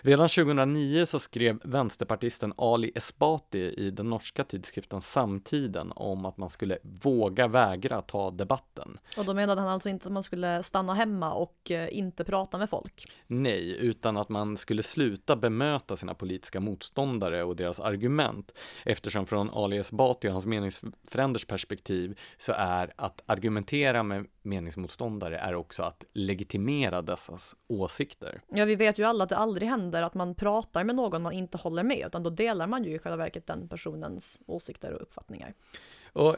[0.00, 6.50] Redan 2009 så skrev vänsterpartisten Ali Esbati i den norska tidskriften Samtiden om att man
[6.50, 8.98] skulle våga vägra ta debatten.
[9.16, 12.58] Och då menade han alltså inte att man skulle stanna hemma och eh, inte prata
[12.58, 13.06] med folk?
[13.26, 18.54] Nej, utan att man skulle sluta bemöta sina politiska motståndare och deras argument.
[18.84, 25.54] Eftersom från Ali Esbati och hans meningsfränders perspektiv så är att argumentera med meningsmotståndare är
[25.54, 28.42] också att legitimera dessas åsikter.
[28.48, 31.32] Ja, vi vet ju alla att det aldrig händer att man pratar med någon man
[31.32, 35.02] inte håller med, utan då delar man ju i själva verket den personens åsikter och
[35.02, 35.54] uppfattningar.
[36.12, 36.36] Och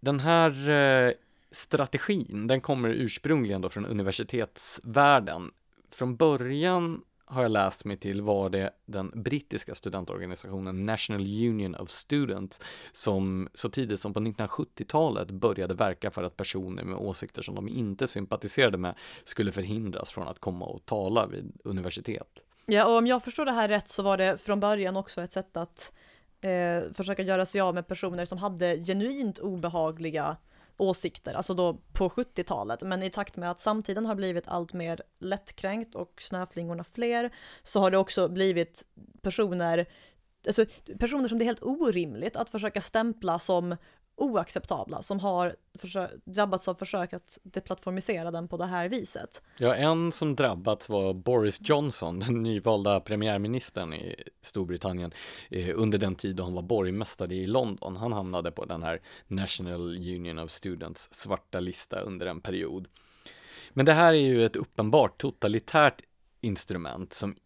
[0.00, 1.12] den här eh,
[1.50, 5.50] strategin, den kommer ursprungligen då från universitetsvärlden.
[5.90, 11.90] Från början har jag läst mig till var det den brittiska studentorganisationen National Union of
[11.90, 12.60] Students
[12.92, 17.68] som så tidigt som på 1970-talet började verka för att personer med åsikter som de
[17.68, 22.28] inte sympatiserade med skulle förhindras från att komma och tala vid universitet.
[22.66, 25.32] Ja, och om jag förstår det här rätt så var det från början också ett
[25.32, 25.92] sätt att
[26.40, 30.36] eh, försöka göra sig av med personer som hade genuint obehagliga
[30.80, 32.82] åsikter, alltså då på 70-talet.
[32.82, 37.30] Men i takt med att samtiden har blivit allt mer lättkränkt och snöflingorna fler
[37.62, 38.84] så har det också blivit
[39.22, 39.86] personer
[40.46, 40.66] Alltså,
[40.98, 43.76] personer som det är helt orimligt att försöka stämpla som
[44.20, 45.56] oacceptabla som har
[46.24, 49.42] drabbats av försök att deplattformisera den på det här viset.
[49.58, 55.12] Ja, en som drabbats var Boris Johnson, den nyvalda premiärministern i Storbritannien
[55.50, 57.96] eh, under den tid då han var borgmästare i London.
[57.96, 62.88] Han hamnade på den här National Union of Students svarta lista under en period.
[63.72, 66.02] Men det här är ju ett uppenbart totalitärt
[66.40, 67.36] instrument som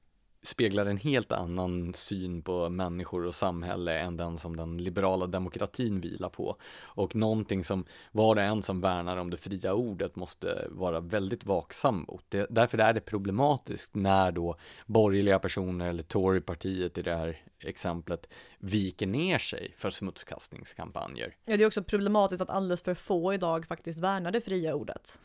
[0.44, 6.00] speglar en helt annan syn på människor och samhälle än den som den liberala demokratin
[6.00, 6.56] vilar på.
[6.82, 11.44] Och någonting som var och en som värnar om det fria ordet måste vara väldigt
[11.44, 12.24] vaksam mot.
[12.28, 18.28] Det, därför är det problematiskt när då borgerliga personer eller Torypartiet i det här exemplet
[18.58, 21.36] viker ner sig för smutskastningskampanjer.
[21.44, 25.20] Ja, det är också problematiskt att alldeles för få idag faktiskt värnar det fria ordet.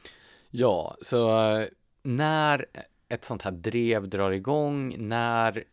[0.49, 1.67] Ja, så eh,
[2.03, 2.65] när
[3.09, 5.63] ett sånt här drev drar igång när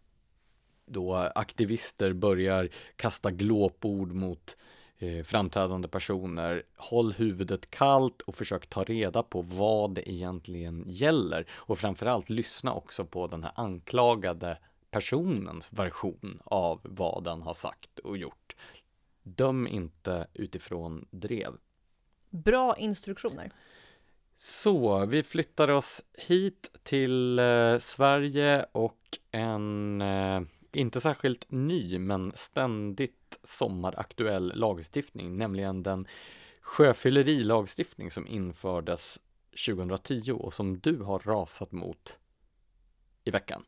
[0.87, 4.57] då aktivister börjar kasta glåpord mot
[4.99, 6.62] eh, framträdande personer.
[6.77, 12.75] Håll huvudet kallt och försök ta reda på vad det egentligen gäller och framförallt lyssna
[12.75, 14.59] också på den här anklagade
[14.90, 18.57] personens version av vad den har sagt och gjort.
[19.22, 21.53] Döm inte utifrån drev.
[22.31, 23.53] Bra instruktioner.
[24.37, 30.40] Så, vi flyttar oss hit till eh, Sverige och en eh,
[30.72, 36.07] inte särskilt ny men ständigt sommaraktuell lagstiftning, nämligen den
[36.61, 39.20] sjöfyllerilagstiftning som infördes
[39.66, 42.18] 2010 och som du har rasat mot
[43.25, 43.64] i veckan.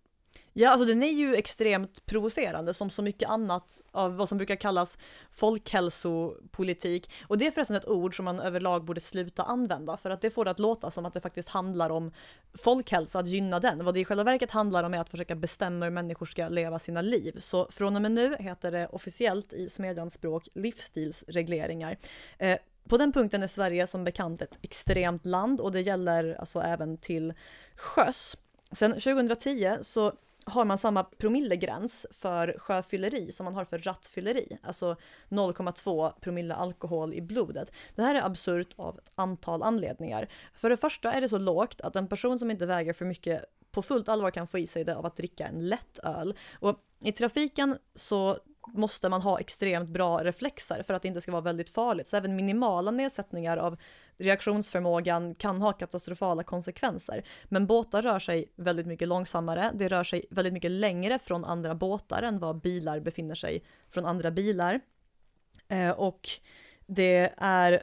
[0.60, 4.56] Ja, alltså den är ju extremt provocerande som så mycket annat av vad som brukar
[4.56, 4.98] kallas
[5.30, 7.10] folkhälsopolitik.
[7.26, 10.30] Och det är förresten ett ord som man överlag borde sluta använda för att det
[10.30, 12.12] får det att låta som att det faktiskt handlar om
[12.54, 13.84] folkhälsa, att gynna den.
[13.84, 16.78] Vad det i själva verket handlar om är att försöka bestämma hur människor ska leva
[16.78, 17.36] sina liv.
[17.40, 21.96] Så från och med nu heter det officiellt i Smedjans språk livsstilsregleringar.
[22.38, 26.60] Eh, på den punkten är Sverige som bekant ett extremt land och det gäller alltså
[26.60, 27.34] även till
[27.76, 28.36] sjöss.
[28.72, 30.12] Sen 2010 så
[30.48, 34.96] har man samma promillegräns för sjöfylleri som man har för rattfylleri, alltså
[35.28, 37.72] 0,2 promille alkohol i blodet.
[37.94, 40.28] Det här är absurt av ett antal anledningar.
[40.54, 43.44] För det första är det så lågt att en person som inte väger för mycket
[43.70, 46.34] på fullt allvar kan få i sig det av att dricka en lätt öl.
[46.60, 48.38] Och i trafiken så
[48.74, 52.08] måste man ha extremt bra reflexer för att det inte ska vara väldigt farligt.
[52.08, 53.76] Så även minimala nedsättningar av
[54.18, 57.24] reaktionsförmågan kan ha katastrofala konsekvenser.
[57.44, 61.74] Men båtar rör sig väldigt mycket långsammare, det rör sig väldigt mycket längre från andra
[61.74, 64.80] båtar än vad bilar befinner sig från andra bilar.
[65.68, 66.28] Eh, och
[66.86, 67.82] det är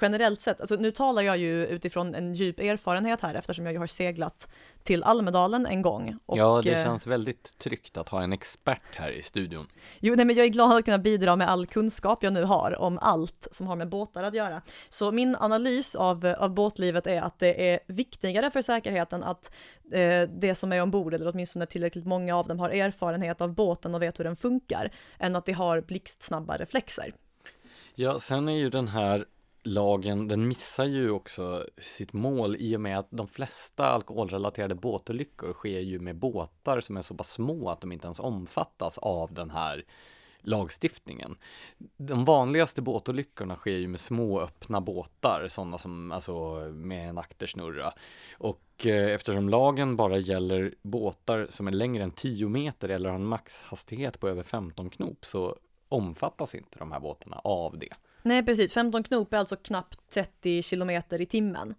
[0.00, 3.78] generellt sett, alltså nu talar jag ju utifrån en djup erfarenhet här eftersom jag ju
[3.78, 4.48] har seglat
[4.82, 6.18] till Almedalen en gång.
[6.26, 9.66] Och, ja, det eh, känns väldigt tryggt att ha en expert här i studion.
[10.00, 12.80] Jo, nej, men jag är glad att kunna bidra med all kunskap jag nu har
[12.80, 14.62] om allt som har med båtar att göra.
[14.88, 19.50] Så min analys av, av båtlivet är att det är viktigare för säkerheten att
[19.92, 23.94] eh, det som är ombord, eller åtminstone tillräckligt många av dem, har erfarenhet av båten
[23.94, 27.12] och vet hur den funkar, än att de har blixtsnabba reflexer.
[27.94, 29.24] Ja, sen är ju den här
[29.62, 35.52] lagen, den missar ju också sitt mål i och med att de flesta alkoholrelaterade båtolyckor
[35.52, 39.34] sker ju med båtar som är så pass små att de inte ens omfattas av
[39.34, 39.84] den här
[40.40, 41.36] lagstiftningen.
[41.96, 47.92] De vanligaste båtolyckorna sker ju med små öppna båtar, sådana som alltså med en aktersnurra.
[48.32, 53.16] Och eh, eftersom lagen bara gäller båtar som är längre än 10 meter eller har
[53.16, 55.56] en maxhastighet på över 15 knop så
[55.88, 57.94] omfattas inte de här båtarna av det.
[58.28, 61.74] Nej precis, 15 knop är alltså knappt 30 kilometer i timmen.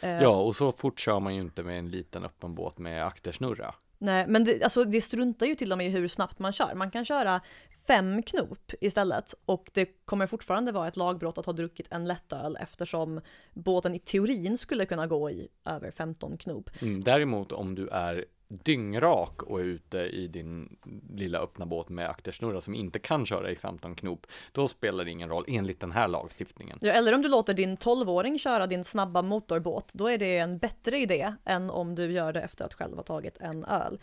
[0.00, 3.06] Eh, ja, och så fort kör man ju inte med en liten öppen båt med
[3.06, 3.74] aktersnurra.
[3.98, 6.74] Nej, men det, alltså, det struntar ju till och med hur snabbt man kör.
[6.74, 7.40] Man kan köra
[7.86, 12.58] fem knop istället och det kommer fortfarande vara ett lagbrott att ha druckit en lättöl
[12.60, 13.20] eftersom
[13.52, 16.70] båten i teorin skulle kunna gå i över 15 knop.
[16.80, 20.76] Mm, däremot om du är dyngrak och är ute i din
[21.14, 25.10] lilla öppna båt med aktersnurra som inte kan köra i 15 knop, då spelar det
[25.10, 26.78] ingen roll enligt den här lagstiftningen.
[26.80, 30.58] Ja, eller om du låter din 12-åring köra din snabba motorbåt, då är det en
[30.58, 34.00] bättre idé än om du gör det efter att själv ha tagit en öl.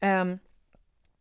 [0.00, 0.38] Um,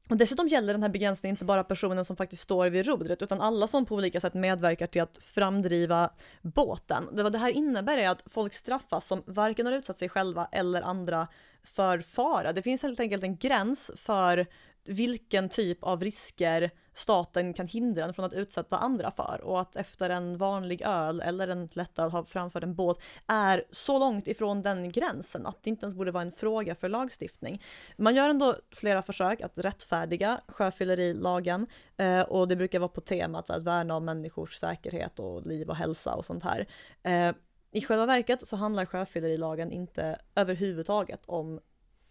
[0.09, 3.41] och dessutom gäller den här begränsningen inte bara personen som faktiskt står vid rodret, utan
[3.41, 6.09] alla som på olika sätt medverkar till att framdriva
[6.41, 7.03] båten.
[7.11, 10.47] Det vad det här innebär är att folk straffas som varken har utsatt sig själva
[10.51, 11.27] eller andra
[11.65, 12.53] för fara.
[12.53, 14.47] Det finns helt enkelt en gräns för
[14.85, 19.75] vilken typ av risker staten kan hindra en från att utsätta andra för och att
[19.75, 24.61] efter en vanlig öl eller en lättöl ha framför en båt är så långt ifrån
[24.61, 27.63] den gränsen att det inte ens borde vara en fråga för lagstiftning.
[27.97, 33.49] Man gör ändå flera försök att rättfärdiga sjöfyllerilagen eh, och det brukar vara på temat
[33.49, 36.67] att värna om människors säkerhet och liv och hälsa och sånt här.
[37.03, 37.35] Eh,
[37.75, 41.59] i själva verket så handlar sjöfyllerilagen inte överhuvudtaget om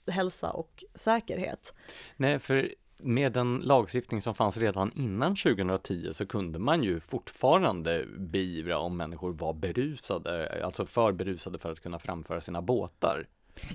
[0.07, 1.75] hälsa och säkerhet.
[2.17, 8.07] Nej, för med den lagstiftning som fanns redan innan 2010 så kunde man ju fortfarande
[8.19, 13.27] beivra om människor var berusade, alltså för berusade för att kunna framföra sina båtar.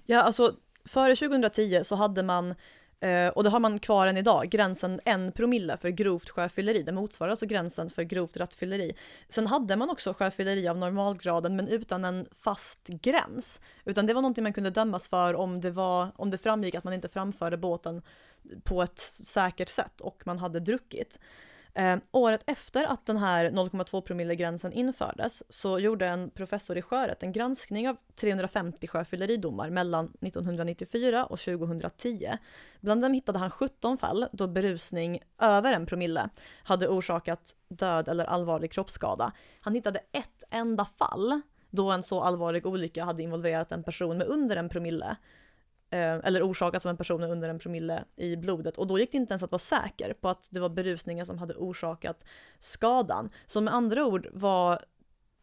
[0.06, 2.56] Ja, alltså före 2010 så hade man
[3.02, 6.84] Eh, och det har man kvar än idag, gränsen en promille för grovt sjöfylleri.
[6.84, 8.96] Det motsvarar alltså gränsen för grovt rattfylleri.
[9.30, 13.62] Sen hade man också sjöfylleri av normalgraden men utan en fast gräns.
[13.86, 16.84] Utan det var någonting man kunde dömas för om det, var, om det framgick att
[16.84, 18.02] man inte framförde båten
[18.64, 21.20] på ett säkert sätt och man hade druckit.
[21.80, 27.24] Eh, året efter att den här 0,2 promillegränsen infördes så gjorde en professor i sjörätt
[27.24, 32.30] en granskning av 350 sjöfylleridomar mellan 1994 och 2010.
[32.82, 36.30] Bland dem hittade han 17 fall då berusning över en promille
[36.64, 39.32] hade orsakat död eller allvarlig kroppsskada.
[39.62, 44.28] Han hittade ett enda fall då en så allvarlig olycka hade involverat en person med
[44.28, 45.18] under en promille
[45.92, 49.34] eller orsakats av en person under en promille i blodet och då gick det inte
[49.34, 52.26] ens att vara säker på att det var berusningen som hade orsakat
[52.60, 53.30] skadan.
[53.48, 54.86] Så med andra ord var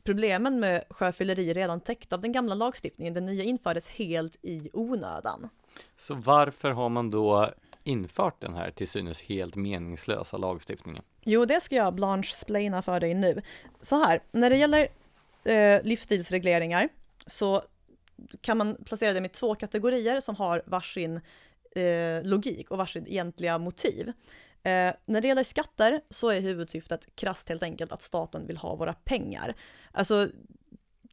[0.05, 3.15] problemen med sjöfylleri redan täckt av den gamla lagstiftningen.
[3.15, 5.49] Den nya infördes helt i onödan.
[5.97, 7.51] Så varför har man då
[7.85, 11.03] infört den här till synes helt meningslösa lagstiftningen?
[11.25, 13.43] Jo, det ska jag Blanche splaina för dig nu.
[13.81, 14.89] Så här, när det gäller
[15.45, 16.89] eh, livsstilsregleringar
[17.27, 17.63] så
[18.41, 21.21] kan man placera dem i två kategorier som har varsin
[21.77, 24.09] eh, logik och varsin egentliga motiv.
[24.63, 28.77] Eh, när det gäller skatter så är huvudsyftet krasst helt enkelt att staten vill ha
[28.77, 29.55] våra pengar.
[29.93, 30.29] Alltså,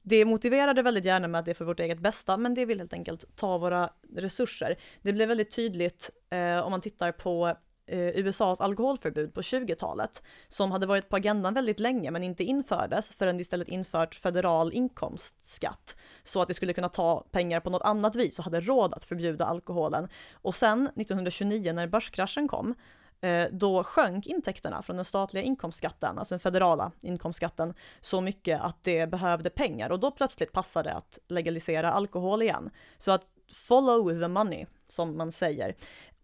[0.01, 2.65] det motiverar det väldigt gärna med att det är för vårt eget bästa, men det
[2.65, 4.75] vill helt enkelt ta våra resurser.
[5.01, 10.71] Det blir väldigt tydligt eh, om man tittar på eh, USAs alkoholförbud på 20-talet som
[10.71, 15.95] hade varit på agendan väldigt länge men inte infördes förrän det istället infört federal inkomstskatt
[16.23, 19.05] så att det skulle kunna ta pengar på något annat vis och hade råd att
[19.05, 20.07] förbjuda alkoholen.
[20.33, 22.75] Och sen 1929 när börskraschen kom
[23.21, 28.83] eh, då sjönk intäkterna från den statliga inkomstskatten, alltså den federala inkomstskatten, så mycket att
[28.83, 32.69] det behövde pengar och då plötsligt passade det att legalisera alkohol igen.
[32.97, 35.75] Så att follow the money, som man säger.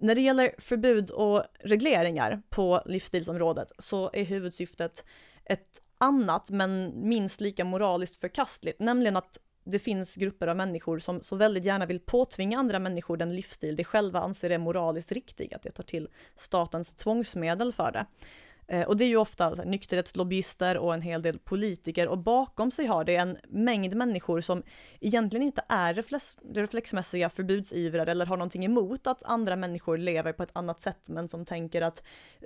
[0.02, 5.06] När det gäller förbud och regleringar på livsstilsområdet så är huvudsyftet
[5.46, 11.22] ett annat men minst lika moraliskt förkastligt, nämligen att det finns grupper av människor som
[11.22, 15.54] så väldigt gärna vill påtvinga andra människor den livsstil de själva anser är moraliskt riktig,
[15.54, 18.06] att de tar till statens tvångsmedel för det.
[18.70, 22.86] Eh, och det är ju ofta nykterhetslobbyister och en hel del politiker och bakom sig
[22.86, 24.64] har det en mängd människor som
[25.00, 30.44] egentligen inte är reflex, reflexmässiga förbudsivrare eller har någonting emot att andra människor lever på
[30.44, 32.04] ett annat sätt men som tänker att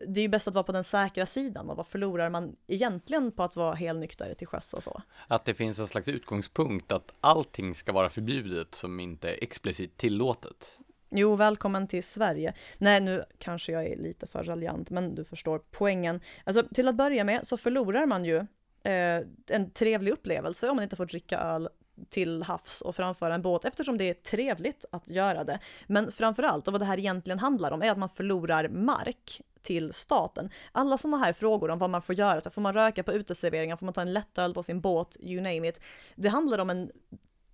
[0.08, 3.32] det är ju bäst att vara på den säkra sidan och vad förlorar man egentligen
[3.32, 5.02] på att vara helnykter till sjöss och så.
[5.28, 9.98] Att det finns en slags utgångspunkt att allting ska vara förbjudet som inte är explicit
[9.98, 10.80] tillåtet.
[11.16, 12.54] Jo, välkommen till Sverige.
[12.78, 16.22] Nej, nu kanske jag är lite för raljant, men du förstår poängen.
[16.44, 18.38] Alltså, till att börja med så förlorar man ju
[18.84, 21.70] eh, en trevlig upplevelse om man inte får dricka öl
[22.10, 25.60] till havs och framföra en båt eftersom det är trevligt att göra det.
[25.88, 29.94] Men framförallt, och vad det här egentligen handlar om, är att man förlorar mark till
[29.94, 30.50] staten.
[30.72, 33.76] Alla sådana här frågor om vad man får göra, så får man röka på uteserveringar,
[33.76, 35.80] får man ta en lättöl på sin båt, you name it.
[36.16, 36.92] Det handlar om en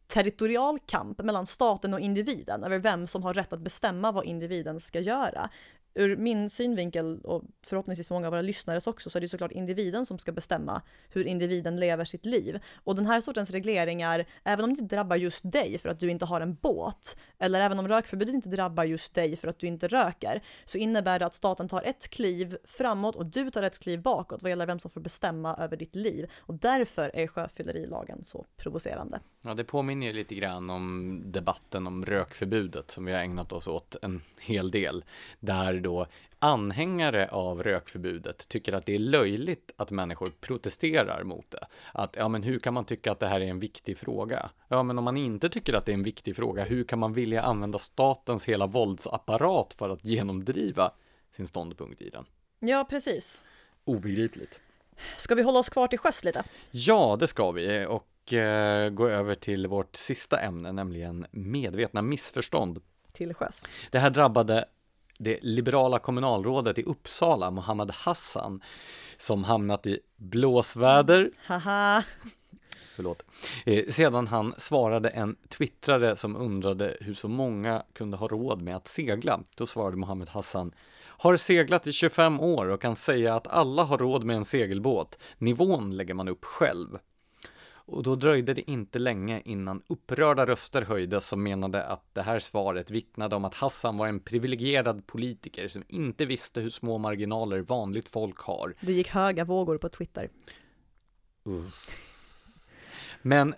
[0.09, 4.79] territorial kamp mellan staten och individen över vem som har rätt att bestämma vad individen
[4.79, 5.49] ska göra
[5.93, 10.05] ur min synvinkel och förhoppningsvis många av våra lyssnares också så är det såklart individen
[10.05, 12.59] som ska bestämma hur individen lever sitt liv.
[12.83, 16.09] Och den här sortens regleringar, även om det inte drabbar just dig för att du
[16.09, 19.67] inte har en båt, eller även om rökförbudet inte drabbar just dig för att du
[19.67, 23.79] inte röker, så innebär det att staten tar ett kliv framåt och du tar ett
[23.79, 26.31] kliv bakåt vad gäller vem som får bestämma över ditt liv.
[26.39, 29.19] Och därför är sjöfyllerilagen så provocerande.
[29.41, 33.67] Ja, det påminner ju lite grann om debatten om rökförbudet som vi har ägnat oss
[33.67, 35.05] åt en hel del,
[35.39, 36.07] där då
[36.39, 41.67] anhängare av rökförbudet tycker att det är löjligt att människor protesterar mot det.
[41.93, 44.49] Att, ja men hur kan man tycka att det här är en viktig fråga?
[44.67, 47.13] Ja men om man inte tycker att det är en viktig fråga, hur kan man
[47.13, 50.91] vilja använda statens hela våldsapparat för att genomdriva
[51.31, 52.25] sin ståndpunkt i den?
[52.59, 53.43] Ja, precis.
[53.83, 54.59] Obegripligt.
[55.17, 56.43] Ska vi hålla oss kvar till sjöss lite?
[56.71, 57.85] Ja, det ska vi.
[57.85, 62.81] Och eh, gå över till vårt sista ämne, nämligen medvetna missförstånd.
[63.13, 63.65] Till sjöss.
[63.91, 64.65] Det här drabbade
[65.19, 68.61] det liberala kommunalrådet i Uppsala, Mohammed Hassan,
[69.17, 71.31] som hamnat i blåsväder.
[71.45, 72.03] Haha.
[72.95, 73.23] Förlåt.
[73.65, 78.75] Eh, sedan han svarade en twittrare som undrade hur så många kunde ha råd med
[78.75, 79.39] att segla.
[79.57, 83.97] Då svarade Mohammed Hassan har seglat i 25 år och kan säga att alla har
[83.97, 85.17] råd med en segelbåt.
[85.37, 86.97] Nivån lägger man upp själv.
[87.91, 92.39] Och då dröjde det inte länge innan upprörda röster höjdes som menade att det här
[92.39, 97.59] svaret vittnade om att Hassan var en privilegierad politiker som inte visste hur små marginaler
[97.59, 98.75] vanligt folk har.
[98.81, 100.29] Det gick höga vågor på Twitter.
[101.47, 101.65] Uh.
[103.21, 103.55] Men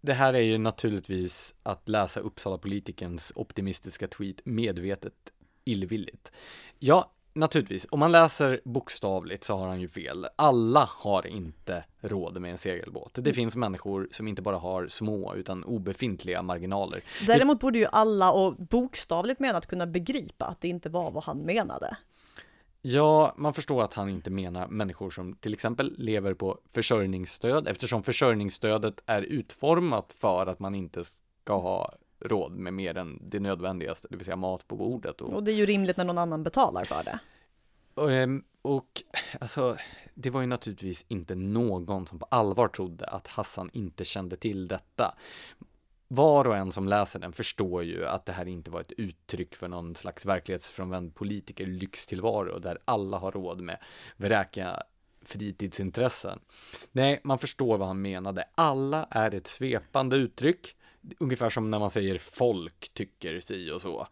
[0.00, 5.32] det här är ju naturligtvis att läsa Uppsala politikens optimistiska tweet medvetet
[5.64, 6.32] illvilligt.
[6.78, 10.26] Ja, naturligtvis, om man läser bokstavligt så har han ju fel.
[10.36, 13.14] Alla har inte råd med en segelbåt.
[13.14, 13.34] Det mm.
[13.34, 17.00] finns människor som inte bara har små utan obefintliga marginaler.
[17.26, 21.38] Däremot borde ju alla och bokstavligt menat kunna begripa att det inte var vad han
[21.38, 21.96] menade.
[22.82, 28.02] Ja, man förstår att han inte menar människor som till exempel lever på försörjningsstöd eftersom
[28.02, 34.08] försörjningsstödet är utformat för att man inte ska ha råd med mer än det nödvändigaste,
[34.10, 35.20] det vill säga mat på bordet.
[35.20, 37.18] Och, och det är ju rimligt när någon annan betalar för det.
[37.94, 39.02] Och, ehm, och
[39.40, 39.76] alltså,
[40.14, 44.68] det var ju naturligtvis inte någon som på allvar trodde att Hassan inte kände till
[44.68, 45.14] detta.
[46.08, 49.56] Var och en som läser den förstår ju att det här inte var ett uttryck
[49.56, 53.78] för någon slags verklighetsfrånvänd politiker lyxtillvaro där alla har råd med
[54.16, 54.82] vräka
[55.22, 56.40] fritidsintressen.
[56.92, 58.44] Nej, man förstår vad han menade.
[58.54, 60.76] Alla är ett svepande uttryck
[61.18, 64.08] ungefär som när man säger folk tycker si och så.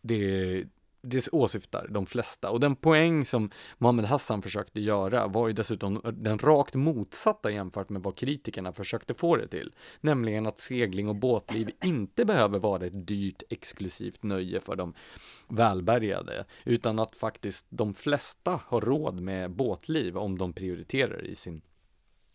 [0.00, 0.64] Det,
[1.02, 2.50] det åsyftar de flesta.
[2.50, 7.88] Och den poäng som Mohammed Hassan försökte göra var ju dessutom den rakt motsatta jämfört
[7.88, 9.72] med vad kritikerna försökte få det till.
[10.00, 14.94] Nämligen att segling och båtliv inte behöver vara ett dyrt exklusivt nöje för de
[15.48, 21.62] välbärgade, utan att faktiskt de flesta har råd med båtliv om de prioriterar i sin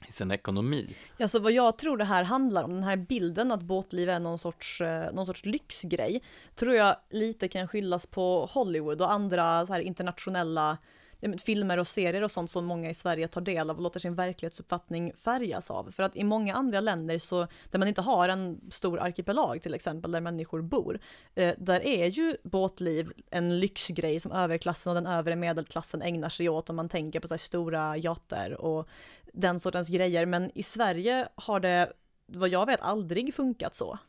[0.09, 0.95] i sin ekonomi.
[1.17, 4.19] Ja, så vad jag tror det här handlar om, den här bilden att båtliv är
[4.19, 6.23] någon sorts, eh, någon sorts lyxgrej,
[6.55, 10.77] tror jag lite kan skyllas på Hollywood och andra så här internationella
[11.43, 14.15] filmer och serier och sånt som många i Sverige tar del av och låter sin
[14.15, 15.91] verklighetsuppfattning färgas av.
[15.91, 19.73] För att i många andra länder så, där man inte har en stor arkipelag till
[19.73, 20.99] exempel, där människor bor,
[21.35, 26.49] eh, där är ju båtliv en lyxgrej som överklassen och den övre medelklassen ägnar sig
[26.49, 28.87] åt om man tänker på så stora yachter och
[29.33, 30.25] den sortens grejer.
[30.25, 31.93] Men i Sverige har det,
[32.25, 33.99] vad jag vet, aldrig funkat så.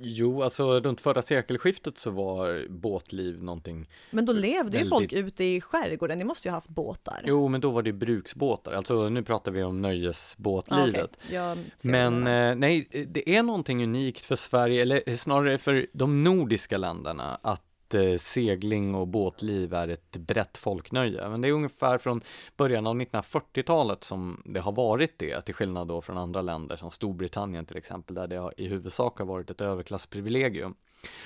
[0.00, 4.80] Jo, alltså runt förra sekelskiftet så var båtliv någonting Men då levde väldigt...
[4.80, 7.22] ju folk ute i skärgården, ni måste ju ha haft båtar.
[7.24, 11.18] Jo, men då var det bruksbåtar, alltså nu pratar vi om nöjesbåtlivet.
[11.34, 11.64] Ah, okay.
[11.82, 17.38] Men eh, nej, det är någonting unikt för Sverige, eller snarare för de nordiska länderna,
[17.42, 21.28] att Eh, segling och båtliv är ett brett folknöje.
[21.28, 22.20] Men det är ungefär från
[22.56, 26.90] början av 1940-talet som det har varit det, till skillnad då från andra länder som
[26.90, 30.74] Storbritannien till exempel, där det i huvudsak har varit ett överklassprivilegium.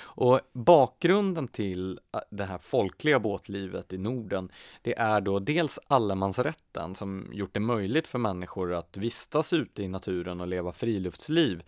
[0.01, 4.51] Och bakgrunden till eh, det här folkliga båtlivet i Norden,
[4.83, 9.89] det är då dels allemansrätten som gjort det möjligt för människor att vistas ute i
[9.89, 11.63] naturen och leva friluftsliv.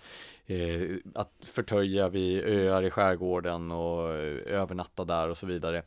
[0.47, 5.83] Eh, att förtöja vid öar i skärgården och eh, övernatta där och så vidare.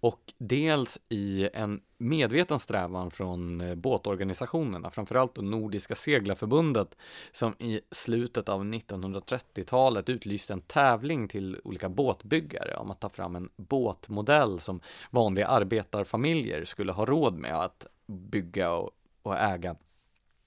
[0.00, 6.96] Och dels i en medveten strävan från eh, båtorganisationerna, framförallt då Nordiska seglarförbundet,
[7.32, 13.36] som i slutet av 1930-talet utlyste en tävling till olika båtbyggare om att ta fram
[13.36, 14.80] en båtmodell som
[15.10, 18.90] vanliga arbetarfamiljer skulle ha råd med att bygga och,
[19.22, 19.76] och äga.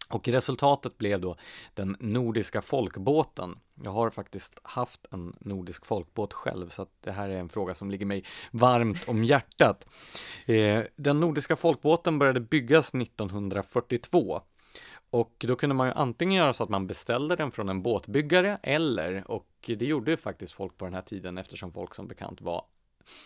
[0.09, 1.35] Och resultatet blev då
[1.73, 3.59] den nordiska folkbåten.
[3.83, 7.75] Jag har faktiskt haft en nordisk folkbåt själv, så att det här är en fråga
[7.75, 9.87] som ligger mig varmt om hjärtat.
[10.45, 14.41] Eh, den nordiska folkbåten började byggas 1942
[15.09, 18.57] och då kunde man ju antingen göra så att man beställde den från en båtbyggare
[18.63, 22.41] eller, och det gjorde ju faktiskt folk på den här tiden eftersom folk som bekant
[22.41, 22.65] var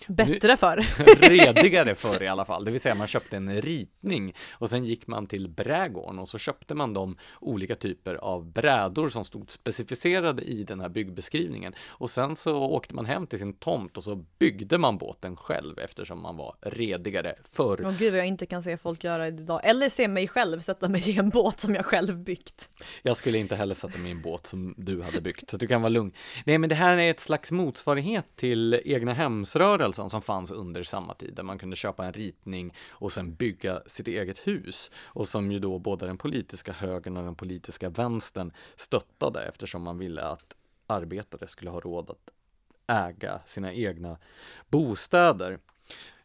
[0.08, 0.78] Bättre för.
[1.30, 5.08] redigare för i alla fall, det vill säga man köpte en ritning och sen gick
[5.08, 10.44] man till brädgården och så köpte man de olika typer av brädor som stod specificerade
[10.44, 14.16] i den här byggbeskrivningen och sen så åkte man hem till sin tomt och så
[14.16, 17.82] byggde man båten själv eftersom man var redigare förr.
[17.86, 20.90] Åh gud vad jag inte kan se folk göra idag, eller se mig själv sätta
[20.90, 22.70] mig i en båt som jag själv byggt.
[23.02, 25.68] Jag skulle inte heller sätta mig i en båt som du hade byggt, så du
[25.68, 26.12] kan vara lugn.
[26.46, 30.84] Nej, men det här är ett slags motsvarighet till egna hemsrörelsen rörelsen som fanns under
[30.84, 35.28] samma tid, där man kunde köpa en ritning och sen bygga sitt eget hus och
[35.28, 40.22] som ju då både den politiska högern och den politiska vänstern stöttade eftersom man ville
[40.22, 40.56] att
[40.88, 42.32] arbetare skulle ha råd att
[42.88, 44.18] äga sina egna
[44.70, 45.60] bostäder.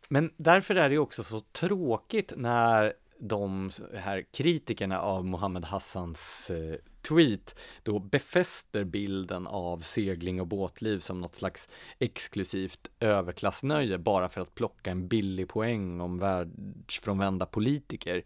[0.09, 6.77] Men därför är det också så tråkigt när de här kritikerna av Mohammed Hassans eh,
[7.09, 14.41] tweet då befäster bilden av segling och båtliv som något slags exklusivt överklassnöje bara för
[14.41, 18.25] att plocka en billig poäng om världsfrånvända politiker.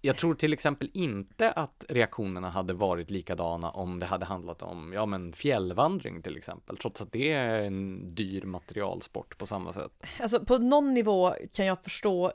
[0.00, 4.92] Jag tror till exempel inte att reaktionerna hade varit likadana om det hade handlat om,
[4.92, 9.92] ja men fjällvandring till exempel, trots att det är en dyr materialsport på samma sätt.
[10.20, 12.32] Alltså på någon nivå kan jag förstå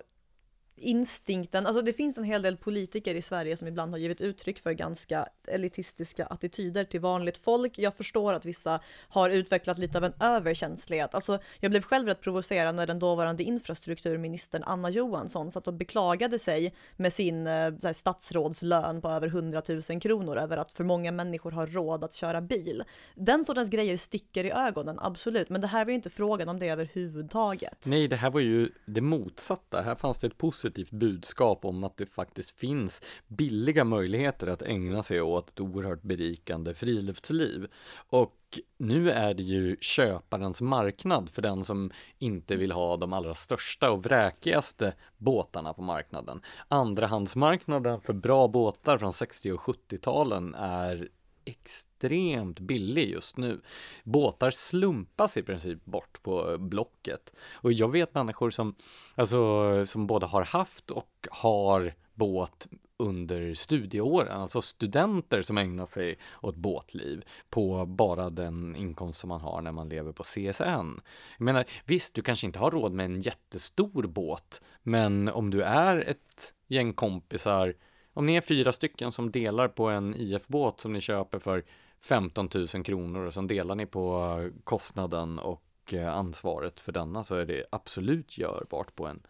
[0.81, 4.59] instinkten, alltså det finns en hel del politiker i Sverige som ibland har givit uttryck
[4.59, 7.79] för ganska elitistiska attityder till vanligt folk.
[7.79, 8.79] Jag förstår att vissa
[9.09, 11.15] har utvecklat lite av en överkänslighet.
[11.15, 16.39] Alltså, jag blev själv rätt provocerad när den dåvarande infrastrukturministern Anna Johansson satt och beklagade
[16.39, 21.11] sig med sin eh, här, statsrådslön på över 100 000 kronor över att för många
[21.11, 22.83] människor har råd att köra bil.
[23.15, 26.59] Den sortens grejer sticker i ögonen, absolut, men det här var ju inte frågan om
[26.59, 27.85] det överhuvudtaget.
[27.85, 29.81] Nej, det här var ju det motsatta.
[29.81, 34.61] Här fanns det ett positivt positivt budskap om att det faktiskt finns billiga möjligheter att
[34.61, 37.67] ägna sig åt ett oerhört berikande friluftsliv.
[38.09, 38.37] Och
[38.77, 43.91] nu är det ju köparens marknad för den som inte vill ha de allra största
[43.91, 46.41] och vräkigaste båtarna på marknaden.
[46.67, 51.09] Andrahandsmarknaden för bra båtar från 60 och 70-talen är
[51.45, 53.61] extremt billig just nu.
[54.03, 57.33] Båtar slumpas i princip bort på Blocket.
[57.53, 58.75] Och jag vet människor som,
[59.15, 62.67] alltså, som både har haft och har båt
[63.01, 69.41] under studieåren, alltså studenter som ägnar sig åt båtliv på bara den inkomst som man
[69.41, 71.01] har när man lever på CSN.
[71.37, 75.63] Jag menar, visst, du kanske inte har råd med en jättestor båt, men om du
[75.63, 77.75] är ett gäng kompisar
[78.13, 81.63] om ni är fyra stycken som delar på en IF-båt som ni köper för
[82.01, 87.23] 15 000 kronor och sen delar ni på eh, kostnaden och eh, ansvaret för denna
[87.23, 89.21] så är det absolut görbart på en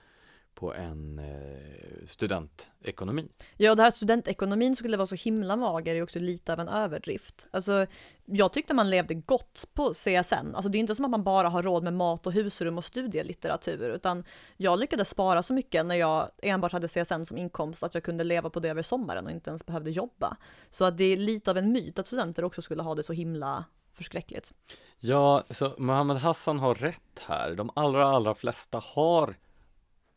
[0.61, 3.29] på en eh, studentekonomi.
[3.57, 7.47] Ja, det här studentekonomin skulle vara så himla mager är också lite av en överdrift.
[7.51, 7.85] Alltså,
[8.25, 10.55] jag tyckte man levde gott på CSN.
[10.55, 12.85] Alltså, det är inte som att man bara har råd med mat och husrum och
[12.85, 14.23] studielitteratur, utan
[14.57, 18.23] jag lyckades spara så mycket när jag enbart hade CSN som inkomst att jag kunde
[18.23, 20.37] leva på det över sommaren och inte ens behövde jobba.
[20.69, 23.13] Så att det är lite av en myt att studenter också skulle ha det så
[23.13, 24.53] himla förskräckligt.
[24.99, 27.55] Ja, så Mohammed Hassan har rätt här.
[27.55, 29.35] De allra, allra flesta har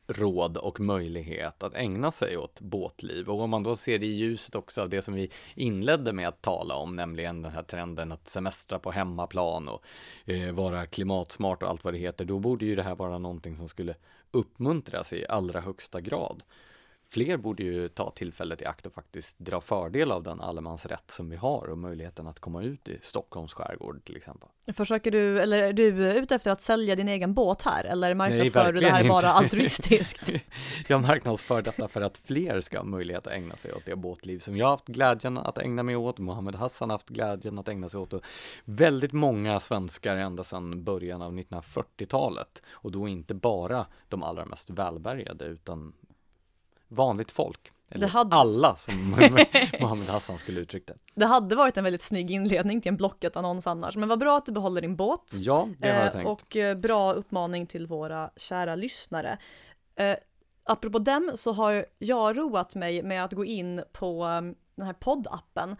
[0.06, 3.28] råd och möjlighet att ägna sig åt båtliv.
[3.28, 6.28] Och om man då ser det i ljuset också av det som vi inledde med
[6.28, 9.84] att tala om, nämligen den här trenden att semestra på hemmaplan och
[10.24, 13.56] eh, vara klimatsmart och allt vad det heter, då borde ju det här vara någonting
[13.56, 13.94] som skulle
[14.30, 16.42] uppmuntras i allra högsta grad
[17.08, 21.30] fler borde ju ta tillfället i akt och faktiskt dra fördel av den allemansrätt som
[21.30, 24.48] vi har och möjligheten att komma ut i Stockholms skärgård till exempel.
[24.72, 28.72] Försöker du, eller är du ute efter att sälja din egen båt här eller marknadsför
[28.72, 30.32] du det här bara altruistiskt?
[30.88, 34.38] jag marknadsför detta för att fler ska ha möjlighet att ägna sig åt det båtliv
[34.38, 37.88] som jag haft glädjen att ägna mig åt, Mohammed Hassan har haft glädjen att ägna
[37.88, 38.24] sig åt och
[38.64, 44.70] väldigt många svenskar ända sedan början av 1940-talet och då inte bara de allra mest
[44.70, 45.92] välbärgade utan
[46.94, 47.70] vanligt folk.
[47.94, 48.36] Eller hade...
[48.36, 49.10] alla som
[49.80, 50.98] Mohammed Hassan skulle uttrycka det.
[51.14, 54.46] Det hade varit en väldigt snygg inledning till en Blocket-annons annars, men vad bra att
[54.46, 55.32] du behåller din båt.
[55.34, 56.26] Ja, det har jag eh, tänkt.
[56.26, 59.38] Och eh, bra uppmaning till våra kära lyssnare.
[59.96, 60.14] Eh,
[60.64, 64.92] apropå dem så har jag roat mig med att gå in på um, den här
[64.92, 65.76] poddappen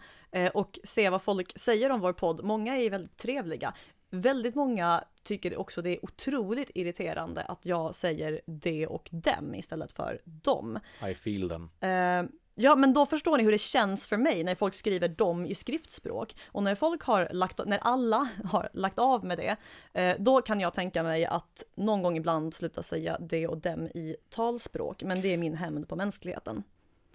[0.53, 2.43] och se vad folk säger om vår podd.
[2.43, 3.73] Många är väldigt trevliga.
[4.09, 9.91] Väldigt många tycker också det är otroligt irriterande att jag säger det och dem istället
[9.91, 10.79] för dem.
[11.09, 11.69] I feel them.
[11.83, 15.45] Uh, ja, men då förstår ni hur det känns för mig när folk skriver dem
[15.45, 16.35] i skriftspråk.
[16.47, 19.55] Och när folk har lagt, när alla har lagt av med det,
[20.01, 23.87] uh, då kan jag tänka mig att någon gång ibland sluta säga det och dem
[23.87, 25.03] i talspråk.
[25.03, 26.63] Men det är min hämnd på mänskligheten.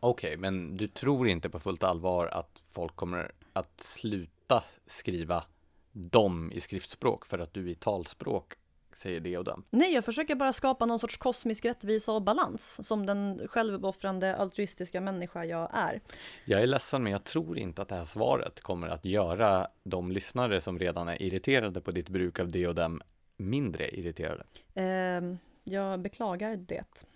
[0.00, 5.44] Okej, okay, men du tror inte på fullt allvar att folk kommer att sluta skriva
[5.93, 8.55] dem i skriftspråk för att du i talspråk
[8.95, 9.62] säger det och den.
[9.70, 15.01] Nej, jag försöker bara skapa någon sorts kosmisk rättvisa och balans som den självuppoffrande altruistiska
[15.01, 16.01] människa jag är.
[16.45, 20.12] Jag är ledsen, men jag tror inte att det här svaret kommer att göra de
[20.12, 23.03] lyssnare som redan är irriterade på ditt bruk av det och dem
[23.36, 24.45] mindre irriterade.
[24.74, 27.07] Eh, jag beklagar det.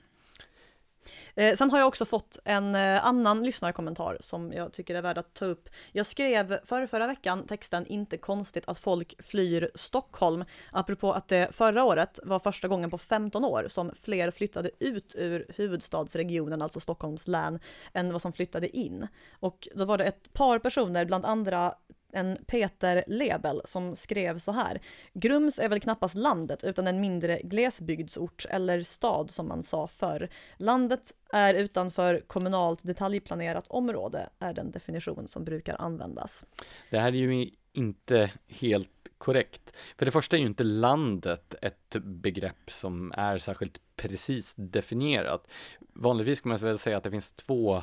[1.35, 5.19] Eh, sen har jag också fått en eh, annan lyssnarkommentar som jag tycker är värd
[5.19, 5.69] att ta upp.
[5.93, 11.49] Jag skrev förra, förra veckan texten “Inte konstigt att folk flyr Stockholm” apropå att det
[11.53, 16.81] förra året var första gången på 15 år som fler flyttade ut ur huvudstadsregionen, alltså
[16.81, 17.61] Stockholms län,
[17.93, 19.09] än vad som flyttade in.
[19.41, 21.75] Och då var det ett par personer, bland andra
[22.15, 24.81] en Peter Lebel som skrev så här.
[25.13, 30.29] Grums är väl knappast landet utan en mindre glesbygdsort eller stad som man sa förr.
[30.57, 36.45] Landet är utanför kommunalt detaljplanerat område är den definition som brukar användas.
[36.91, 39.77] Det här är ju inte helt korrekt.
[39.99, 45.47] För det första är ju inte landet ett begrepp som är särskilt precis definierat.
[45.79, 47.83] Vanligtvis kan man väl säga att det finns två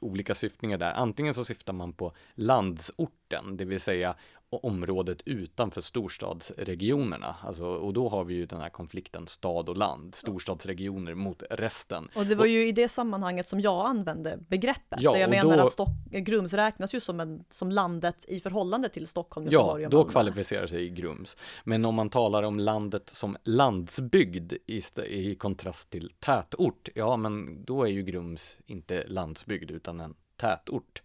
[0.00, 0.92] olika syftningar där.
[0.92, 4.14] Antingen så syftar man på landsorten, det vill säga
[4.50, 7.36] området utanför storstadsregionerna.
[7.42, 12.08] Alltså, och då har vi ju den här konflikten stad och land, storstadsregioner mot resten.
[12.14, 14.98] Och det var ju i det sammanhanget som jag använde begreppet.
[15.02, 18.88] Ja, jag menar då, att Stock Grums räknas ju som, en, som landet i förhållande
[18.88, 21.36] till Stockholm, Göteborg Ja, då kvalificerar sig Grums.
[21.64, 27.64] Men om man talar om landet som landsbygd i, i kontrast till tätort, ja men
[27.64, 31.02] då är ju Grums inte landsbygd utan en tätort.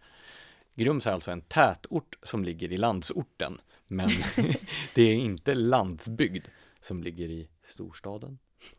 [0.74, 4.08] Grums är alltså en tätort som ligger i landsorten, men
[4.94, 6.46] det är inte landsbygd
[6.80, 8.38] som ligger i storstaden.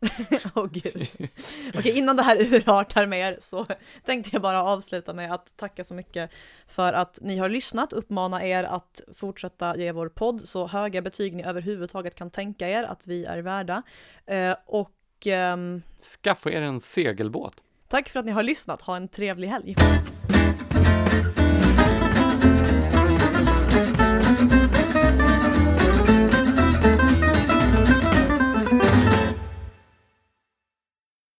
[0.54, 1.08] Åh oh, gud.
[1.74, 3.66] Okej, innan det här urartar mer så
[4.04, 6.30] tänkte jag bara avsluta med att tacka så mycket
[6.66, 11.36] för att ni har lyssnat, uppmana er att fortsätta ge vår podd så höga betyg
[11.36, 13.82] ni överhuvudtaget kan tänka er att vi är värda.
[14.26, 15.82] Eh, och ehm...
[16.22, 17.62] skaffa er en segelbåt.
[17.88, 19.76] Tack för att ni har lyssnat, ha en trevlig helg.